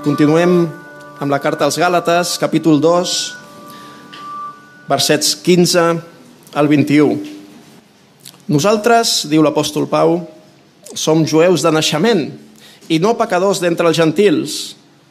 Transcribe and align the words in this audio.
Continuem 0.00 0.62
amb 1.20 1.28
la 1.28 1.38
carta 1.44 1.66
als 1.66 1.76
Gàlates, 1.76 2.38
capítol 2.40 2.78
2, 2.80 3.10
versets 4.88 5.34
15 5.44 5.82
al 6.56 6.70
21. 6.70 7.18
Nosaltres, 8.48 9.26
diu 9.28 9.44
l'apòstol 9.44 9.84
Pau, 9.92 10.22
som 10.96 11.20
jueus 11.28 11.60
de 11.60 11.72
naixement 11.76 12.22
i 12.88 12.96
no 12.96 13.12
pecadors 13.18 13.60
d'entre 13.60 13.90
els 13.92 14.00
gentils. 14.00 14.54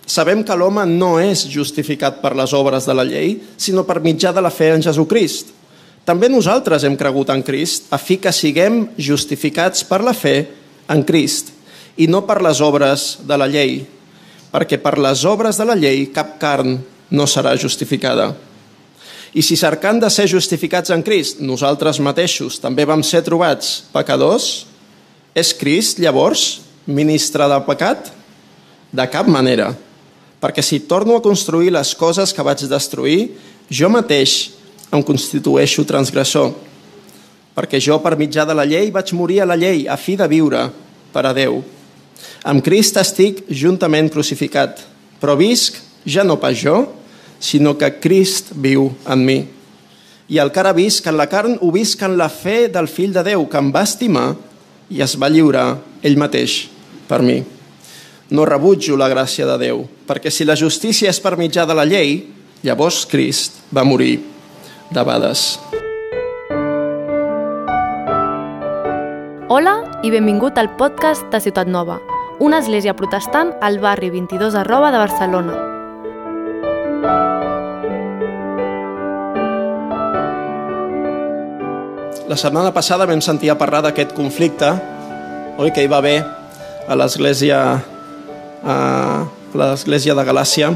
Sabem 0.10 0.41
que 0.41 0.57
l'home 0.57 0.88
no 0.90 1.12
és 1.21 1.46
justificat 1.54 2.18
per 2.24 2.34
les 2.34 2.58
obres 2.58 2.90
de 2.90 2.98
la 2.98 3.06
llei, 3.06 3.36
sinó 3.62 3.86
per 3.86 4.02
mitjà 4.02 4.34
de 4.34 4.42
la 4.42 4.50
fe 4.50 4.71
en 4.74 4.82
Jesucrist. 4.82 5.54
També 6.02 6.32
nosaltres 6.34 6.82
hem 6.82 6.98
cregut 6.98 7.30
en 7.30 7.46
Crist 7.46 7.94
a 7.94 8.02
fi 8.02 8.18
que 8.18 8.34
siguem 8.34 8.88
justificats 8.98 9.86
per 9.86 10.02
la 10.02 10.18
fe 10.18 10.36
en 10.90 11.06
Crist 11.06 11.54
i 12.02 12.10
no 12.10 12.26
per 12.26 12.42
les 12.42 12.58
obres 12.66 13.20
de 13.21 13.38
la 13.38 13.46
llei, 13.46 13.84
perquè 14.53 14.80
per 14.81 14.98
les 15.02 15.26
obres 15.26 15.59
de 15.59 15.67
la 15.67 15.77
llei 15.77 16.08
cap 16.13 16.38
carn 16.41 16.77
no 17.09 17.26
serà 17.30 17.55
justificada. 17.57 18.31
I 19.34 19.44
si 19.45 19.57
cercant 19.59 19.99
de 20.02 20.09
ser 20.09 20.26
justificats 20.30 20.90
en 20.94 21.03
Crist, 21.05 21.41
nosaltres 21.41 21.99
mateixos 22.02 22.57
també 22.62 22.85
vam 22.90 23.04
ser 23.05 23.21
trobats 23.26 23.84
pecadors, 23.93 24.66
és 25.38 25.54
Crist, 25.54 26.02
llavors, 26.02 26.62
ministre 26.90 27.45
del 27.49 27.62
pecat? 27.67 28.09
De 28.90 29.05
cap 29.12 29.30
manera. 29.30 29.70
Perquè 30.41 30.63
si 30.66 30.81
torno 30.90 31.18
a 31.18 31.21
construir 31.21 31.70
les 31.76 31.93
coses 31.95 32.34
que 32.34 32.45
vaig 32.45 32.63
destruir, 32.71 33.35
jo 33.70 33.90
mateix 33.93 34.55
em 34.90 35.04
constitueixo 35.05 35.85
transgressor. 35.85 36.55
Perquè 37.54 37.77
jo, 37.84 37.99
per 38.02 38.18
mitjà 38.18 38.48
de 38.48 38.55
la 38.57 38.66
llei, 38.66 38.90
vaig 38.90 39.13
morir 39.13 39.43
a 39.43 39.49
la 39.49 39.59
llei 39.59 39.85
a 39.85 39.98
fi 39.99 40.16
de 40.18 40.26
viure 40.31 40.70
per 41.13 41.26
a 41.27 41.34
Déu. 41.38 41.59
Amb 42.48 42.63
Crist 42.63 42.95
estic 42.95 43.41
juntament 43.52 44.07
crucificat, 44.13 44.79
però 45.20 45.35
visc 45.35 45.76
ja 46.07 46.23
no 46.23 46.37
pas 46.40 46.55
jo, 46.55 46.85
sinó 47.40 47.73
que 47.76 47.91
Crist 47.99 48.54
viu 48.55 48.87
en 49.07 49.26
mi. 49.26 49.40
I 50.29 50.40
el 50.40 50.51
que 50.54 50.62
ara 50.62 50.71
visc 50.77 51.07
en 51.09 51.18
la 51.20 51.27
carn 51.27 51.57
ho 51.59 51.71
visc 51.73 51.99
en 52.05 52.15
la 52.18 52.29
fe 52.31 52.70
del 52.71 52.87
fill 52.87 53.12
de 53.12 53.26
Déu, 53.27 53.43
que 53.49 53.59
em 53.59 53.71
va 53.76 53.84
estimar 53.84 54.29
i 54.90 55.01
es 55.04 55.18
va 55.20 55.27
lliurar 55.27 55.81
ell 56.01 56.15
mateix 56.18 56.70
per 57.09 57.20
mi. 57.26 57.41
No 58.31 58.46
rebutjo 58.46 58.96
la 58.96 59.09
gràcia 59.12 59.48
de 59.49 59.57
Déu, 59.59 59.84
perquè 60.07 60.31
si 60.31 60.48
la 60.48 60.55
justícia 60.55 61.09
és 61.09 61.20
per 61.20 61.35
mitjà 61.35 61.65
de 61.68 61.76
la 61.76 61.84
llei, 61.84 62.21
llavors 62.63 63.03
Crist 63.09 63.59
va 63.76 63.84
morir 63.84 64.22
debades. 64.96 65.57
Hola 69.50 69.75
i 70.06 70.13
benvingut 70.13 70.62
al 70.62 70.72
podcast 70.78 71.25
de 71.34 71.41
Ciutat 71.41 71.68
Nova, 71.68 71.97
una 72.40 72.59
església 72.59 72.95
protestant 72.95 73.51
al 73.62 73.79
barri 73.79 74.09
22 74.09 74.56
arroba 74.56 74.91
de 74.91 74.97
Barcelona. 74.97 75.56
La 82.29 82.38
setmana 82.38 82.72
passada 82.72 83.07
vam 83.09 83.19
sentir 83.22 83.51
a 83.51 83.57
parlar 83.57 83.81
d'aquest 83.84 84.16
conflicte 84.16 84.69
oi, 85.59 85.73
que 85.75 85.84
hi 85.84 85.91
va 85.91 86.00
haver 86.00 86.23
a 86.88 86.96
l'església 86.96 87.59
a 88.63 88.78
l'església 89.53 90.16
de 90.16 90.24
Galàcia 90.24 90.72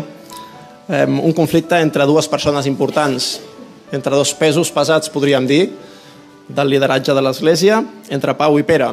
un 0.90 1.34
conflicte 1.34 1.80
entre 1.80 2.06
dues 2.10 2.28
persones 2.28 2.68
importants 2.68 3.40
entre 3.94 4.16
dos 4.18 4.34
pesos 4.34 4.72
pesats, 4.74 5.08
podríem 5.14 5.46
dir, 5.48 5.70
del 6.50 6.72
lideratge 6.74 7.14
de 7.14 7.22
l'Església, 7.22 7.84
entre 8.10 8.34
Pau 8.34 8.58
i 8.58 8.66
Pere. 8.66 8.90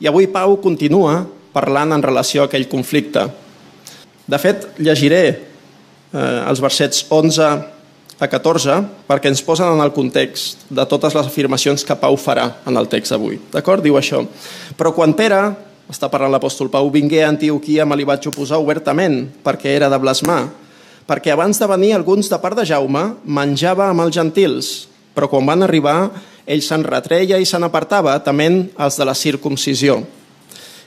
I 0.00 0.08
avui 0.08 0.26
Pau 0.32 0.56
continua 0.64 1.20
parlant 1.58 1.96
en 1.96 2.04
relació 2.04 2.44
a 2.44 2.48
aquell 2.48 2.68
conflicte. 2.70 3.26
De 4.28 4.38
fet, 4.38 4.70
llegiré 4.78 5.22
eh, 5.28 6.38
els 6.46 6.62
versets 6.62 7.06
11 7.10 7.48
a 8.18 8.26
14 8.26 8.76
perquè 9.08 9.30
ens 9.30 9.42
posen 9.46 9.70
en 9.72 9.82
el 9.82 9.94
context 9.94 10.66
de 10.70 10.84
totes 10.90 11.14
les 11.14 11.30
afirmacions 11.30 11.84
que 11.86 11.96
Pau 11.98 12.18
farà 12.18 12.48
en 12.66 12.78
el 12.78 12.90
text 12.90 13.14
d'avui. 13.14 13.38
D'acord? 13.52 13.82
Diu 13.82 13.98
això. 13.98 14.24
Però 14.78 14.92
quan 14.94 15.14
Pere, 15.18 15.40
està 15.90 16.10
parlant 16.12 16.34
l'apòstol 16.34 16.70
Pau, 16.70 16.90
vingué 16.92 17.22
a 17.24 17.32
Antioquia 17.32 17.86
me 17.88 17.96
li 17.96 18.06
vaig 18.08 18.26
oposar 18.30 18.60
obertament 18.60 19.22
perquè 19.44 19.72
era 19.78 19.88
de 19.90 20.00
blasmar, 20.02 20.42
perquè 21.08 21.32
abans 21.32 21.58
de 21.58 21.70
venir 21.70 21.94
alguns 21.96 22.28
de 22.28 22.38
part 22.42 22.58
de 22.58 22.66
Jaume 22.68 23.04
menjava 23.24 23.88
amb 23.88 24.04
els 24.04 24.18
gentils, 24.18 24.88
però 25.14 25.30
quan 25.30 25.46
van 25.48 25.64
arribar 25.64 26.10
ell 26.48 26.62
se'n 26.64 26.84
retreia 26.84 27.38
i 27.40 27.46
se 27.48 27.58
n'apartava, 27.60 28.16
tement 28.24 28.62
els 28.76 28.96
de 28.98 29.06
la 29.08 29.16
circumcisió. 29.16 30.02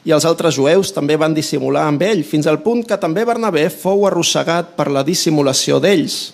I 0.02 0.14
els 0.16 0.26
altres 0.26 0.56
jueus 0.58 0.90
també 0.96 1.18
van 1.20 1.36
dissimular 1.38 1.86
amb 1.86 2.02
ell, 2.02 2.24
fins 2.26 2.48
al 2.50 2.62
punt 2.66 2.82
que 2.88 2.98
també 2.98 3.26
Bernabé 3.28 3.68
fou 3.70 4.08
arrossegat 4.10 4.74
per 4.78 4.90
la 4.90 5.04
dissimulació 5.06 5.78
d'ells. 5.82 6.32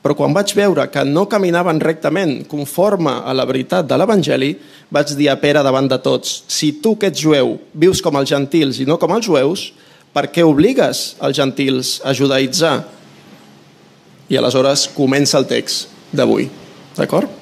Però 0.00 0.14
quan 0.16 0.32
vaig 0.32 0.54
veure 0.56 0.86
que 0.88 1.02
no 1.04 1.26
caminaven 1.28 1.82
rectament 1.82 2.46
conforme 2.48 3.12
a 3.12 3.34
la 3.36 3.44
veritat 3.44 3.88
de 3.90 3.98
l'Evangeli, 3.98 4.54
vaig 4.94 5.12
dir 5.18 5.28
a 5.28 5.36
Pere 5.36 5.60
davant 5.66 5.90
de 5.90 5.98
tots, 6.00 6.44
si 6.48 6.78
tu 6.80 6.94
que 6.96 7.10
ets 7.10 7.20
jueu 7.20 7.58
vius 7.74 8.00
com 8.00 8.16
els 8.16 8.30
gentils 8.30 8.78
i 8.80 8.86
no 8.88 8.96
com 8.96 9.12
els 9.12 9.26
jueus, 9.26 9.66
per 10.14 10.30
què 10.32 10.46
obligues 10.46 11.18
els 11.20 11.36
gentils 11.36 11.98
a 12.06 12.14
judaïtzar? 12.16 12.78
I 14.32 14.40
aleshores 14.40 14.86
comença 14.96 15.36
el 15.40 15.48
text 15.50 15.92
d'avui. 16.14 16.48
D'acord? 16.96 17.37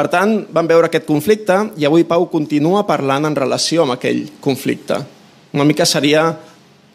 Per 0.00 0.06
tant, 0.08 0.30
vam 0.48 0.64
veure 0.64 0.88
aquest 0.88 1.04
conflicte 1.04 1.54
i 1.76 1.84
avui 1.84 2.06
Pau 2.08 2.22
continua 2.32 2.86
parlant 2.88 3.26
en 3.28 3.34
relació 3.36 3.82
amb 3.82 3.92
aquell 3.98 4.22
conflicte. 4.40 4.96
Una 5.52 5.66
mica 5.68 5.84
seria 5.84 6.22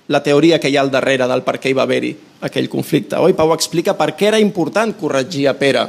la 0.09 0.21
teoria 0.25 0.57
que 0.57 0.71
hi 0.71 0.77
ha 0.79 0.81
al 0.81 0.89
darrere 0.89 1.27
del 1.29 1.43
per 1.45 1.59
què 1.61 1.69
hi 1.69 1.75
va 1.77 1.83
haver-hi 1.85 2.15
aquell 2.49 2.65
conflicte. 2.65 3.19
Oi, 3.21 3.35
Pau 3.37 3.53
explica 3.53 3.93
per 3.93 4.15
què 4.17 4.31
era 4.31 4.39
important 4.41 4.95
corregir 4.97 5.45
a 5.45 5.53
Pere 5.53 5.83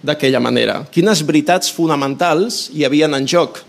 d'aquella 0.00 0.40
manera. 0.40 0.78
Quines 0.88 1.20
veritats 1.28 1.68
fonamentals 1.68 2.70
hi 2.72 2.88
havien 2.88 3.12
en 3.12 3.28
joc. 3.28 3.60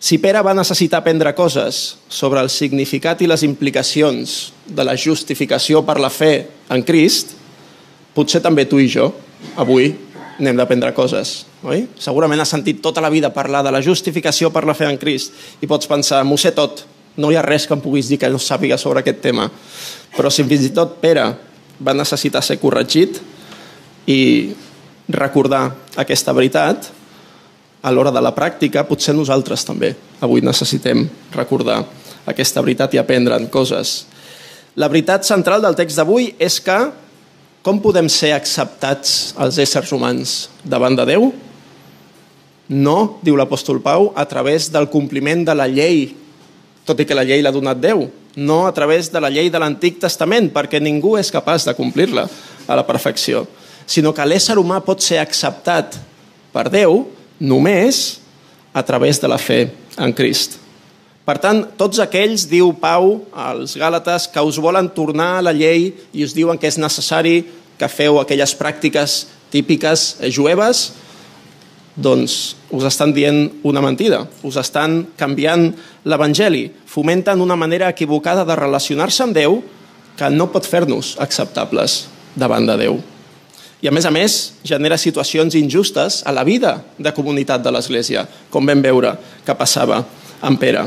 Si 0.00 0.16
Pere 0.16 0.40
va 0.40 0.56
necessitar 0.56 1.02
aprendre 1.04 1.36
coses 1.36 1.98
sobre 2.08 2.40
el 2.40 2.48
significat 2.48 3.20
i 3.20 3.28
les 3.28 3.44
implicacions 3.44 4.38
de 4.64 4.88
la 4.88 4.96
justificació 4.96 5.84
per 5.84 6.00
la 6.00 6.08
fe 6.08 6.32
en 6.72 6.80
Crist, 6.80 7.36
potser 8.16 8.40
també 8.40 8.64
tu 8.64 8.80
i 8.80 8.88
jo, 8.88 9.12
avui, 9.60 9.92
n'hem 10.38 10.56
d'aprendre 10.58 10.92
coses, 10.96 11.44
oi? 11.64 11.86
Segurament 12.00 12.40
has 12.42 12.52
sentit 12.52 12.82
tota 12.84 13.00
la 13.04 13.10
vida 13.12 13.32
parlar 13.34 13.62
de 13.64 13.72
la 13.72 13.82
justificació 13.84 14.50
per 14.52 14.66
la 14.68 14.74
fe 14.76 14.88
en 14.88 14.98
Crist 15.00 15.62
i 15.62 15.68
pots 15.70 15.88
pensar, 15.88 16.22
m'ho 16.24 16.36
sé 16.40 16.52
tot, 16.56 16.84
no 17.16 17.30
hi 17.32 17.38
ha 17.38 17.44
res 17.44 17.66
que 17.66 17.74
em 17.76 17.82
puguis 17.82 18.10
dir 18.10 18.18
que 18.20 18.30
no 18.30 18.40
sàpiga 18.42 18.76
sobre 18.78 19.00
aquest 19.00 19.22
tema. 19.24 19.48
Però 20.16 20.30
si 20.32 20.44
fins 20.44 20.68
i 20.68 20.74
tot 20.76 20.98
Pere 21.00 21.24
va 21.80 21.96
necessitar 21.96 22.42
ser 22.44 22.58
corregit 22.60 23.20
i 24.06 24.20
recordar 25.08 25.70
aquesta 25.96 26.34
veritat, 26.36 26.92
a 27.86 27.92
l'hora 27.94 28.10
de 28.10 28.20
la 28.20 28.34
pràctica, 28.34 28.82
potser 28.88 29.14
nosaltres 29.14 29.62
també 29.64 29.92
avui 30.24 30.42
necessitem 30.42 31.04
recordar 31.36 31.84
aquesta 32.26 32.62
veritat 32.64 32.96
i 32.96 32.98
aprendre'n 32.98 33.46
coses. 33.52 34.00
La 34.76 34.88
veritat 34.90 35.24
central 35.24 35.62
del 35.62 35.76
text 35.78 36.00
d'avui 36.00 36.32
és 36.42 36.58
que 36.60 36.76
com 37.66 37.80
podem 37.82 38.06
ser 38.06 38.28
acceptats 38.30 39.32
els 39.42 39.56
éssers 39.58 39.90
humans 39.90 40.34
davant 40.62 40.94
de 40.94 41.02
Déu? 41.08 41.32
No, 42.70 42.98
diu 43.26 43.34
l'apòstol 43.34 43.80
Pau, 43.82 44.12
a 44.14 44.22
través 44.30 44.68
del 44.70 44.86
compliment 44.86 45.42
de 45.48 45.56
la 45.58 45.66
llei, 45.66 46.12
tot 46.86 47.02
i 47.02 47.06
que 47.08 47.16
la 47.18 47.24
llei 47.26 47.42
l'ha 47.42 47.50
donat 47.50 47.80
Déu. 47.82 48.04
No 48.38 48.60
a 48.68 48.74
través 48.76 49.10
de 49.10 49.18
la 49.18 49.32
llei 49.34 49.50
de 49.50 49.58
l'Antic 49.58 49.98
Testament, 49.98 50.52
perquè 50.54 50.78
ningú 50.78 51.16
és 51.18 51.32
capaç 51.34 51.66
de 51.66 51.74
complir-la 51.74 52.28
a 52.70 52.76
la 52.78 52.86
perfecció, 52.86 53.42
sinó 53.82 54.14
que 54.14 54.28
l'ésser 54.30 54.54
humà 54.62 54.78
pot 54.86 55.02
ser 55.02 55.18
acceptat 55.18 55.98
per 56.54 56.68
Déu 56.70 57.02
només 57.42 58.20
a 58.70 58.86
través 58.86 59.18
de 59.18 59.32
la 59.32 59.40
fe 59.42 59.64
en 59.98 60.14
Crist. 60.14 60.60
Per 61.26 61.34
tant, 61.42 61.64
tots 61.74 61.98
aquells, 61.98 62.44
diu 62.46 62.70
Pau 62.78 63.16
als 63.34 63.74
Gàlates, 63.74 64.28
que 64.30 64.42
us 64.46 64.60
volen 64.62 64.92
tornar 64.94 65.36
a 65.36 65.46
la 65.48 65.54
llei 65.56 65.88
i 66.14 66.22
us 66.22 66.36
diuen 66.36 66.58
que 66.58 66.70
és 66.70 66.78
necessari 66.78 67.40
que 67.76 67.88
feu 67.90 68.20
aquelles 68.20 68.52
pràctiques 68.54 69.24
típiques 69.50 70.04
jueves, 70.30 70.92
doncs 71.96 72.54
us 72.70 72.84
estan 72.86 73.10
dient 73.16 73.48
una 73.66 73.82
mentida, 73.82 74.20
us 74.46 74.58
estan 74.60 75.00
canviant 75.18 75.72
l'Evangeli, 76.06 76.68
fomenten 76.86 77.42
una 77.42 77.56
manera 77.58 77.88
equivocada 77.90 78.44
de 78.46 78.56
relacionar-se 78.56 79.24
amb 79.24 79.34
Déu 79.34 79.58
que 80.16 80.28
no 80.30 80.46
pot 80.52 80.68
fer-nos 80.68 81.16
acceptables 81.18 82.04
davant 82.36 82.68
de 82.68 82.76
Déu. 82.84 83.00
I 83.82 83.90
a 83.90 83.92
més 83.92 84.06
a 84.06 84.12
més 84.14 84.36
genera 84.64 84.96
situacions 85.00 85.58
injustes 85.58 86.20
a 86.22 86.32
la 86.32 86.46
vida 86.46 86.78
de 86.98 87.12
comunitat 87.16 87.66
de 87.66 87.74
l'Església, 87.74 88.28
com 88.50 88.62
vam 88.62 88.84
veure 88.84 89.16
que 89.44 89.58
passava 89.58 90.04
amb 90.40 90.62
Pere. 90.62 90.86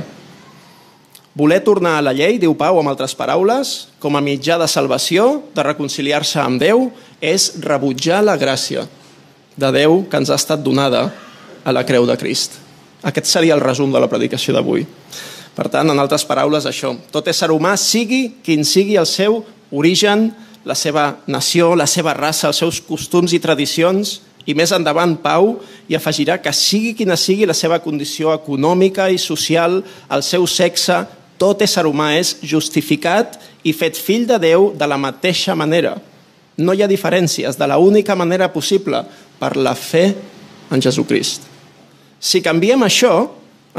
Voler 1.40 1.62
tornar 1.64 1.94
a 1.96 2.02
la 2.04 2.12
llei, 2.12 2.36
diu 2.36 2.52
Pau 2.52 2.82
amb 2.82 2.92
altres 2.92 3.14
paraules, 3.16 3.70
com 4.04 4.18
a 4.18 4.20
mitjà 4.20 4.58
de 4.60 4.66
salvació, 4.68 5.46
de 5.56 5.64
reconciliar-se 5.64 6.36
amb 6.44 6.60
Déu, 6.60 6.90
és 7.24 7.54
rebutjar 7.64 8.18
la 8.28 8.36
gràcia 8.36 8.84
de 9.56 9.70
Déu 9.72 10.02
que 10.12 10.20
ens 10.20 10.28
ha 10.28 10.36
estat 10.36 10.60
donada 10.60 11.06
a 11.64 11.72
la 11.72 11.86
creu 11.88 12.04
de 12.10 12.18
Crist. 12.20 12.58
Aquest 13.08 13.30
seria 13.32 13.56
el 13.56 13.64
resum 13.64 13.94
de 13.94 14.02
la 14.04 14.10
predicació 14.12 14.52
d'avui. 14.52 14.84
Per 15.56 15.70
tant, 15.72 15.88
en 15.88 16.04
altres 16.04 16.26
paraules, 16.28 16.68
això. 16.68 16.92
Tot 17.08 17.32
ésser 17.32 17.48
humà, 17.56 17.78
sigui 17.80 18.34
quin 18.44 18.68
sigui 18.68 18.98
el 19.00 19.08
seu 19.08 19.40
origen, 19.72 20.34
la 20.68 20.76
seva 20.76 21.22
nació, 21.32 21.72
la 21.72 21.88
seva 21.88 22.18
raça, 22.20 22.50
els 22.52 22.60
seus 22.60 22.82
costums 22.84 23.32
i 23.32 23.40
tradicions, 23.40 24.18
i 24.44 24.58
més 24.58 24.74
endavant 24.76 25.16
Pau 25.24 25.54
i 25.88 25.96
afegirà 25.96 26.36
que 26.44 26.52
sigui 26.52 26.92
quina 27.00 27.16
sigui 27.16 27.48
la 27.48 27.56
seva 27.56 27.80
condició 27.80 28.34
econòmica 28.36 29.08
i 29.08 29.16
social, 29.22 29.80
el 30.12 30.26
seu 30.26 30.44
sexe, 30.52 31.00
tot 31.40 31.64
ésser 31.64 31.86
humà 31.88 32.12
és 32.20 32.36
justificat 32.44 33.40
i 33.64 33.74
fet 33.74 33.98
fill 33.98 34.28
de 34.28 34.38
Déu 34.42 34.70
de 34.76 34.88
la 34.88 35.00
mateixa 35.00 35.56
manera. 35.56 35.96
No 36.60 36.76
hi 36.76 36.84
ha 36.84 36.92
diferències, 36.92 37.56
de 37.56 37.68
la 37.68 37.80
única 37.80 38.16
manera 38.20 38.52
possible, 38.52 39.02
per 39.40 39.56
la 39.56 39.74
fe 39.76 40.12
en 40.70 40.84
Jesucrist. 40.84 41.48
Si 42.20 42.44
canviem 42.44 42.84
això, 42.84 43.30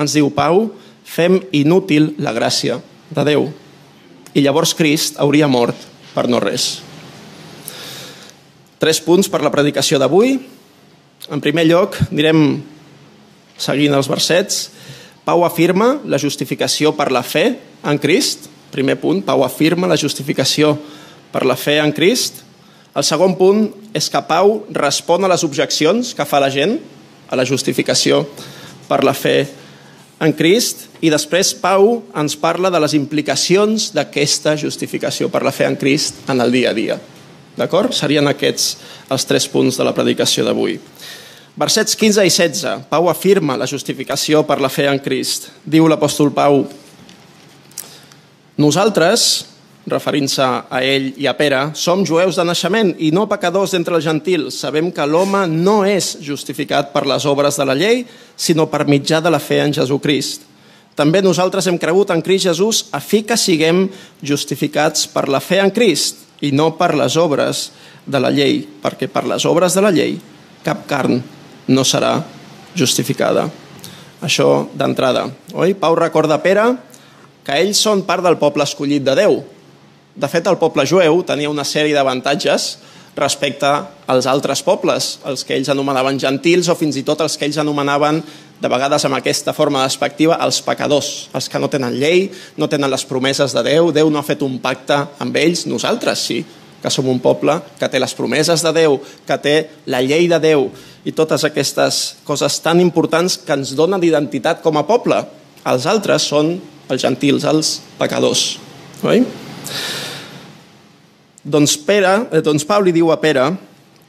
ens 0.01 0.17
diu 0.17 0.31
Pau, 0.33 0.71
fem 1.05 1.41
inútil 1.53 2.15
la 2.23 2.33
gràcia 2.33 2.81
de 3.11 3.25
Déu. 3.29 3.51
I 4.33 4.41
llavors 4.41 4.73
Crist 4.79 5.19
hauria 5.21 5.51
mort 5.51 5.77
per 6.15 6.29
no 6.31 6.41
res. 6.41 6.79
Tres 8.81 9.01
punts 9.05 9.29
per 9.29 9.43
la 9.45 9.53
predicació 9.53 9.99
d'avui. 10.01 10.39
En 11.29 11.43
primer 11.45 11.67
lloc, 11.69 11.99
direm, 12.09 12.63
seguint 13.61 13.93
els 13.93 14.09
versets, 14.09 14.71
Pau 15.31 15.45
afirma 15.47 16.01
la 16.11 16.19
justificació 16.19 16.91
per 16.99 17.13
la 17.15 17.21
fe 17.23 17.45
en 17.87 17.99
Crist. 18.03 18.49
Primer 18.75 18.97
punt, 18.99 19.21
Pau 19.23 19.45
afirma 19.47 19.87
la 19.87 19.99
justificació 20.01 20.73
per 21.31 21.45
la 21.47 21.55
fe 21.55 21.77
en 21.79 21.93
Crist. 21.95 22.41
El 22.99 23.07
segon 23.07 23.37
punt 23.39 23.69
és 23.95 24.09
que 24.11 24.25
Pau 24.27 24.65
respon 24.75 25.23
a 25.23 25.31
les 25.31 25.45
objeccions 25.47 26.11
que 26.19 26.27
fa 26.27 26.41
la 26.43 26.51
gent 26.51 26.81
a 27.31 27.39
la 27.39 27.47
justificació 27.47 28.25
per 28.89 29.05
la 29.07 29.15
fe 29.15 29.37
en 30.19 30.35
Crist 30.35 30.89
i 30.99 31.15
després 31.15 31.55
Pau 31.63 32.01
ens 32.11 32.35
parla 32.35 32.75
de 32.75 32.83
les 32.83 32.99
implicacions 32.99 33.93
d'aquesta 33.95 34.57
justificació 34.59 35.31
per 35.31 35.45
la 35.47 35.55
fe 35.55 35.71
en 35.71 35.79
Crist 35.79 36.27
en 36.27 36.43
el 36.43 36.51
dia 36.59 36.75
a 36.75 36.79
dia. 36.81 36.99
D'acord? 37.55 37.95
Serien 37.95 38.27
aquests 38.27 38.73
els 39.15 39.31
tres 39.31 39.47
punts 39.47 39.79
de 39.79 39.87
la 39.87 39.95
predicació 39.95 40.43
d'avui. 40.49 40.81
Versets 41.61 41.93
15 41.93 42.25
i 42.25 42.31
16. 42.33 42.87
Pau 42.89 43.11
afirma 43.11 43.53
la 43.61 43.67
justificació 43.69 44.41
per 44.49 44.63
la 44.65 44.71
fe 44.73 44.87
en 44.89 44.97
Crist. 45.05 45.51
Diu 45.69 45.85
l'apòstol 45.91 46.31
Pau, 46.33 46.63
nosaltres, 48.57 49.25
referint-se 49.91 50.47
a 50.47 50.79
ell 50.81 51.11
i 51.21 51.27
a 51.29 51.35
Pere, 51.37 51.59
som 51.77 52.01
jueus 52.07 52.39
de 52.39 52.47
naixement 52.49 52.95
i 52.97 53.11
no 53.13 53.27
pecadors 53.29 53.75
d'entre 53.75 53.99
els 53.99 54.07
gentils. 54.07 54.57
Sabem 54.57 54.89
que 54.89 55.05
l'home 55.05 55.43
no 55.51 55.83
és 55.85 56.15
justificat 56.25 56.95
per 56.95 57.03
les 57.11 57.27
obres 57.29 57.59
de 57.61 57.67
la 57.69 57.77
llei, 57.77 58.07
sinó 58.37 58.65
per 58.73 58.87
mitjà 58.89 59.21
de 59.21 59.33
la 59.33 59.41
fe 59.41 59.59
en 59.61 59.75
Jesucrist. 59.77 60.47
També 60.97 61.21
nosaltres 61.21 61.69
hem 61.69 61.77
cregut 61.83 62.15
en 62.15 62.23
Crist 62.25 62.47
Jesús 62.49 62.87
a 62.97 63.03
fi 63.05 63.21
que 63.21 63.37
siguem 63.37 63.83
justificats 64.25 65.05
per 65.13 65.27
la 65.29 65.43
fe 65.45 65.61
en 65.61 65.75
Crist 65.77 66.25
i 66.41 66.55
no 66.57 66.71
per 66.81 66.95
les 66.97 67.19
obres 67.21 67.67
de 68.09 68.23
la 68.23 68.33
llei, 68.33 68.63
perquè 68.81 69.11
per 69.13 69.27
les 69.29 69.45
obres 69.45 69.77
de 69.77 69.85
la 69.85 69.93
llei 69.93 70.17
cap 70.65 70.87
carn 70.89 71.21
no 71.69 71.85
serà 71.85 72.17
justificada. 72.77 73.49
Això 74.23 74.69
d'entrada. 74.77 75.27
Oi? 75.55 75.75
Pau 75.75 75.97
recorda 75.97 76.41
Pere 76.43 76.67
que 77.45 77.57
ells 77.57 77.81
són 77.81 78.05
part 78.07 78.25
del 78.25 78.39
poble 78.39 78.65
escollit 78.69 79.05
de 79.05 79.17
Déu. 79.17 79.41
De 80.15 80.29
fet, 80.29 80.47
el 80.47 80.59
poble 80.61 80.85
jueu 80.87 81.23
tenia 81.25 81.51
una 81.51 81.65
sèrie 81.65 81.97
d'avantatges 81.97 82.77
respecte 83.17 83.69
als 84.11 84.27
altres 84.31 84.63
pobles, 84.63 85.19
els 85.27 85.43
que 85.45 85.57
ells 85.57 85.71
anomenaven 85.73 86.19
gentils 86.21 86.69
o 86.71 86.77
fins 86.79 86.97
i 86.97 87.05
tot 87.07 87.21
els 87.25 87.37
que 87.37 87.49
ells 87.49 87.59
anomenaven, 87.61 88.23
de 88.61 88.69
vegades 88.69 89.07
amb 89.09 89.17
aquesta 89.17 89.55
forma 89.57 89.83
despectiva, 89.87 90.37
els 90.45 90.61
pecadors, 90.63 91.31
els 91.35 91.49
que 91.49 91.59
no 91.59 91.71
tenen 91.73 91.97
llei, 91.97 92.27
no 92.61 92.69
tenen 92.69 92.93
les 92.93 93.07
promeses 93.09 93.55
de 93.57 93.63
Déu, 93.65 93.89
Déu 93.93 94.11
no 94.13 94.21
ha 94.21 94.27
fet 94.27 94.45
un 94.45 94.59
pacte 94.61 94.99
amb 95.19 95.37
ells, 95.41 95.65
nosaltres 95.67 96.27
sí, 96.29 96.43
que 96.81 96.91
som 96.93 97.09
un 97.09 97.21
poble 97.21 97.59
que 97.79 97.89
té 97.89 98.01
les 98.01 98.15
promeses 98.17 98.65
de 98.65 98.73
Déu, 98.75 98.99
que 99.27 99.39
té 99.39 99.55
la 99.87 100.01
llei 100.03 100.29
de 100.31 100.41
Déu 100.43 100.69
i 101.05 101.13
totes 101.17 101.45
aquestes 101.45 102.01
coses 102.25 102.59
tan 102.65 102.81
importants 102.81 103.39
que 103.45 103.57
ens 103.57 103.75
donen 103.77 104.03
identitat 104.05 104.63
com 104.65 104.81
a 104.81 104.87
poble. 104.89 105.21
Els 105.69 105.87
altres 105.87 106.29
són 106.33 106.55
els 106.91 107.03
gentils, 107.03 107.45
els 107.45 107.79
pecadors. 107.99 108.59
Oi? 109.05 109.25
Doncs, 111.41 111.77
Pere, 111.87 112.15
eh, 112.33 112.43
doncs 112.45 112.67
Pau 112.69 112.83
li 112.85 112.93
diu 112.93 113.13
a 113.13 113.21
Pere, 113.21 113.47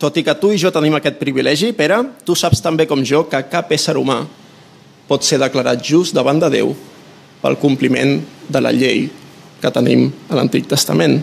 tot 0.02 0.16
i 0.18 0.24
que 0.26 0.36
tu 0.40 0.50
i 0.52 0.60
jo 0.60 0.72
tenim 0.74 0.96
aquest 0.98 1.20
privilegi, 1.20 1.72
Pere, 1.78 2.02
tu 2.26 2.36
saps 2.36 2.64
també 2.64 2.88
com 2.90 3.04
jo 3.06 3.28
que 3.30 3.44
cap 3.52 3.72
ésser 3.72 3.96
humà 4.00 4.24
pot 5.12 5.26
ser 5.28 5.42
declarat 5.42 5.82
just 5.84 6.16
davant 6.16 6.40
de 6.40 6.48
Déu 6.48 6.72
pel 7.42 7.58
compliment 7.60 8.22
de 8.48 8.60
la 8.64 8.72
llei 8.72 9.10
que 9.62 9.72
tenim 9.74 10.08
a 10.30 10.38
l'Antic 10.38 10.70
Testament. 10.72 11.20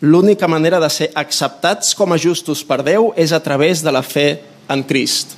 L'única 0.00 0.46
manera 0.46 0.78
de 0.78 0.88
ser 0.90 1.10
acceptats 1.18 1.90
com 1.98 2.12
a 2.14 2.18
justos 2.18 2.62
per 2.62 2.84
Déu 2.86 3.10
és 3.18 3.32
a 3.34 3.40
través 3.42 3.82
de 3.82 3.90
la 3.90 4.04
fe 4.06 4.28
en 4.70 4.84
Crist. 4.86 5.34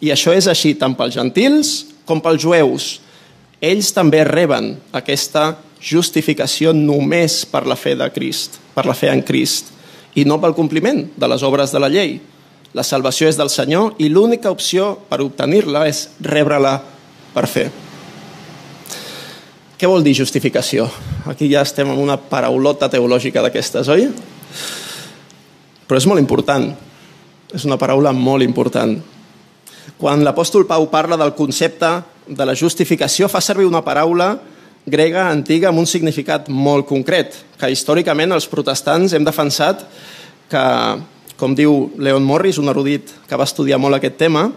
I 0.00 0.12
això 0.14 0.32
és 0.32 0.48
així 0.48 0.72
tant 0.80 0.96
pels 0.96 1.16
gentils 1.16 1.74
com 2.08 2.22
pels 2.24 2.40
jueus. 2.40 2.88
Ells 3.60 3.92
també 3.92 4.22
reben 4.24 4.74
aquesta 4.96 5.58
justificació 5.80 6.72
només 6.72 7.42
per 7.48 7.66
la 7.68 7.76
fe 7.76 7.92
de 8.00 8.08
Crist, 8.12 8.56
per 8.72 8.86
la 8.88 8.96
fe 8.96 9.12
en 9.12 9.20
Crist, 9.20 9.72
i 10.16 10.24
no 10.24 10.40
pel 10.40 10.56
compliment 10.56 11.04
de 11.16 11.28
les 11.28 11.44
obres 11.44 11.72
de 11.72 11.82
la 11.82 11.92
llei. 11.92 12.16
La 12.72 12.84
salvació 12.84 13.28
és 13.28 13.36
del 13.36 13.52
Senyor 13.52 14.00
i 14.00 14.08
l'única 14.08 14.52
opció 14.52 14.94
per 15.08 15.20
obtenir-la 15.24 15.84
és 15.88 16.06
rebre-la 16.24 16.78
per 17.36 17.44
fer. 17.44 17.68
Què 19.76 19.84
vol 19.84 20.00
dir 20.00 20.14
justificació? 20.16 20.86
Aquí 21.28 21.50
ja 21.50 21.60
estem 21.60 21.90
en 21.92 21.98
una 22.00 22.14
paraulota 22.16 22.88
teològica 22.88 23.42
d'aquestes, 23.44 23.90
oi? 23.92 24.06
Però 25.84 25.98
és 26.00 26.06
molt 26.08 26.22
important. 26.22 26.70
És 27.52 27.66
una 27.68 27.76
paraula 27.76 28.14
molt 28.16 28.40
important. 28.46 28.94
Quan 30.00 30.24
l'apòstol 30.24 30.64
Pau 30.64 30.88
parla 30.88 31.18
del 31.20 31.34
concepte 31.36 31.90
de 32.24 32.46
la 32.48 32.54
justificació, 32.56 33.28
fa 33.28 33.44
servir 33.44 33.68
una 33.68 33.84
paraula 33.84 34.30
grega 34.88 35.26
antiga 35.28 35.68
amb 35.68 35.82
un 35.82 35.90
significat 35.90 36.48
molt 36.48 36.88
concret, 36.88 37.36
que 37.60 37.68
històricament 37.68 38.32
els 38.32 38.48
protestants 38.48 39.12
hem 39.12 39.28
defensat 39.28 39.84
que, 40.48 40.64
com 41.36 41.52
diu 41.52 41.90
Leon 42.00 42.24
Morris, 42.24 42.56
un 42.56 42.72
erudit 42.72 43.12
que 43.28 43.36
va 43.36 43.44
estudiar 43.44 43.76
molt 43.82 44.00
aquest 44.00 44.16
tema, 44.24 44.48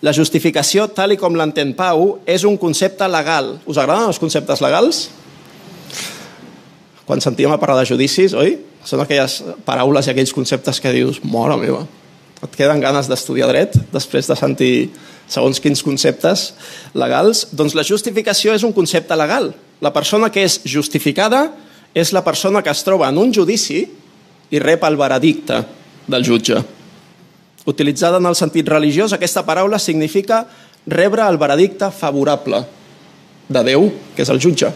la 0.00 0.14
justificació, 0.16 0.86
tal 0.96 1.12
i 1.12 1.18
com 1.20 1.36
l'entén 1.36 1.74
Pau, 1.76 2.18
és 2.24 2.44
un 2.48 2.56
concepte 2.60 3.08
legal. 3.08 3.58
Us 3.68 3.78
agraden 3.80 4.08
els 4.08 4.20
conceptes 4.20 4.62
legals? 4.64 5.08
Quan 7.04 7.20
sentíem 7.20 7.52
a 7.52 7.60
parlar 7.60 7.82
de 7.82 7.90
judicis, 7.92 8.34
oi? 8.38 8.56
Són 8.86 9.02
aquelles 9.02 9.40
paraules 9.66 10.06
i 10.08 10.12
aquells 10.14 10.32
conceptes 10.32 10.80
que 10.80 10.92
dius, 10.94 11.20
mora 11.20 11.58
meva, 11.60 11.84
et 12.40 12.54
queden 12.56 12.80
ganes 12.80 13.10
d'estudiar 13.10 13.50
dret 13.50 13.76
després 13.92 14.28
de 14.30 14.36
sentir 14.38 14.74
segons 15.28 15.60
quins 15.60 15.84
conceptes 15.84 16.46
legals? 16.96 17.44
Doncs 17.52 17.76
la 17.76 17.84
justificació 17.84 18.56
és 18.56 18.64
un 18.64 18.72
concepte 18.72 19.16
legal. 19.18 19.52
La 19.84 19.92
persona 19.92 20.30
que 20.32 20.46
és 20.48 20.62
justificada 20.64 21.50
és 21.92 22.14
la 22.16 22.24
persona 22.24 22.64
que 22.64 22.72
es 22.72 22.84
troba 22.86 23.10
en 23.12 23.20
un 23.20 23.34
judici 23.34 23.84
i 24.50 24.62
rep 24.62 24.84
el 24.88 24.96
veredicte 24.96 25.60
del 26.08 26.24
jutge. 26.24 26.79
Utilitzada 27.68 28.18
en 28.18 28.26
el 28.26 28.36
sentit 28.38 28.68
religiós, 28.68 29.12
aquesta 29.12 29.44
paraula 29.44 29.78
significa 29.78 30.46
rebre 30.86 31.26
el 31.28 31.36
veredicte 31.36 31.90
favorable 31.92 32.62
de 33.48 33.64
Déu, 33.66 33.90
que 34.16 34.24
és 34.24 34.30
el 34.32 34.40
jutge, 34.40 34.70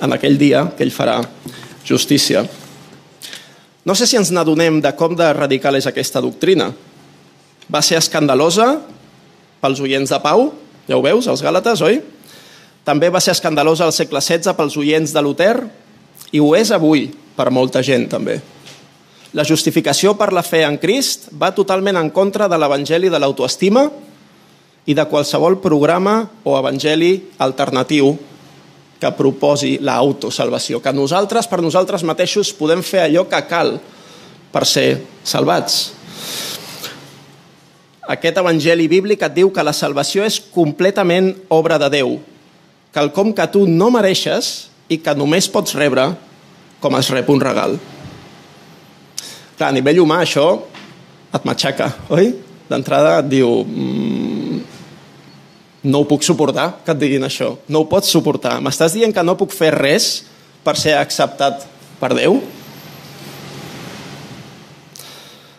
en 0.00 0.14
aquell 0.14 0.38
dia 0.40 0.64
que 0.74 0.82
ell 0.86 0.94
farà 0.94 1.20
justícia. 1.86 2.42
No 3.86 3.94
sé 3.94 4.08
si 4.08 4.18
ens 4.18 4.32
n'adonem 4.34 4.82
de 4.84 4.92
com 4.98 5.14
de 5.16 5.30
radical 5.32 5.78
és 5.78 5.86
aquesta 5.88 6.20
doctrina. 6.20 6.72
Va 7.68 7.80
ser 7.84 8.00
escandalosa 8.00 8.74
pels 9.62 9.80
oients 9.84 10.10
de 10.10 10.18
Pau, 10.20 10.50
ja 10.88 10.96
ho 10.96 11.04
veus, 11.04 11.28
els 11.28 11.42
Gàlates, 11.44 11.82
oi? 11.84 12.00
També 12.84 13.10
va 13.12 13.20
ser 13.20 13.34
escandalosa 13.36 13.84
al 13.84 13.92
segle 13.92 14.20
XVI 14.24 14.54
pels 14.56 14.76
oients 14.80 15.12
de 15.12 15.22
Luther 15.22 15.56
i 16.32 16.40
ho 16.40 16.54
és 16.56 16.72
avui 16.72 17.08
per 17.36 17.50
molta 17.54 17.82
gent, 17.84 18.08
també. 18.10 18.38
La 19.36 19.44
justificació 19.44 20.14
per 20.16 20.30
la 20.32 20.42
fe 20.46 20.62
en 20.64 20.78
Crist 20.80 21.28
va 21.36 21.52
totalment 21.52 21.98
en 22.00 22.08
contra 22.16 22.46
de 22.48 22.56
l'evangeli 22.56 23.10
de 23.12 23.18
l'autoestima 23.20 23.82
i 24.88 24.94
de 24.96 25.04
qualsevol 25.10 25.58
programa 25.60 26.22
o 26.48 26.54
evangeli 26.56 27.10
alternatiu 27.44 28.14
que 28.98 29.10
proposi 29.14 29.76
l'autosalvació, 29.84 30.80
que 30.80 30.94
nosaltres, 30.96 31.46
per 31.46 31.60
nosaltres 31.62 32.02
mateixos, 32.08 32.54
podem 32.56 32.80
fer 32.82 33.04
allò 33.04 33.26
que 33.28 33.42
cal 33.50 33.76
per 34.50 34.64
ser 34.66 34.88
salvats. 35.22 35.92
Aquest 38.08 38.40
evangeli 38.40 38.88
bíblic 38.88 39.22
et 39.22 39.36
diu 39.36 39.52
que 39.52 39.62
la 39.62 39.76
salvació 39.76 40.24
és 40.24 40.40
completament 40.40 41.34
obra 41.52 41.76
de 41.78 41.92
Déu, 41.98 42.16
quelcom 42.96 43.34
que 43.36 43.46
tu 43.52 43.66
no 43.68 43.92
mereixes 43.92 44.70
i 44.88 44.98
que 45.04 45.14
només 45.14 45.52
pots 45.52 45.76
rebre 45.76 46.08
com 46.80 46.96
es 46.96 47.12
rep 47.12 47.28
un 47.28 47.44
regal. 47.44 47.76
Clar, 49.58 49.72
a 49.72 49.74
nivell 49.74 49.98
humà 49.98 50.20
això 50.22 50.46
et 51.34 51.46
matxaca, 51.46 51.88
oi? 52.14 52.30
D'entrada 52.68 53.16
et 53.18 53.30
diu 53.32 53.48
mmm, 53.66 54.60
no 55.90 56.02
ho 56.02 56.06
puc 56.06 56.22
suportar 56.22 56.68
que 56.84 56.94
et 56.94 57.00
diguin 57.00 57.26
això, 57.26 57.56
no 57.66 57.82
ho 57.82 57.88
pots 57.90 58.10
suportar. 58.14 58.60
M'estàs 58.62 58.94
dient 58.94 59.10
que 59.14 59.24
no 59.26 59.34
puc 59.40 59.50
fer 59.54 59.72
res 59.74 60.06
per 60.62 60.76
ser 60.78 60.94
acceptat 60.98 61.64
per 61.98 62.12
Déu? 62.14 62.38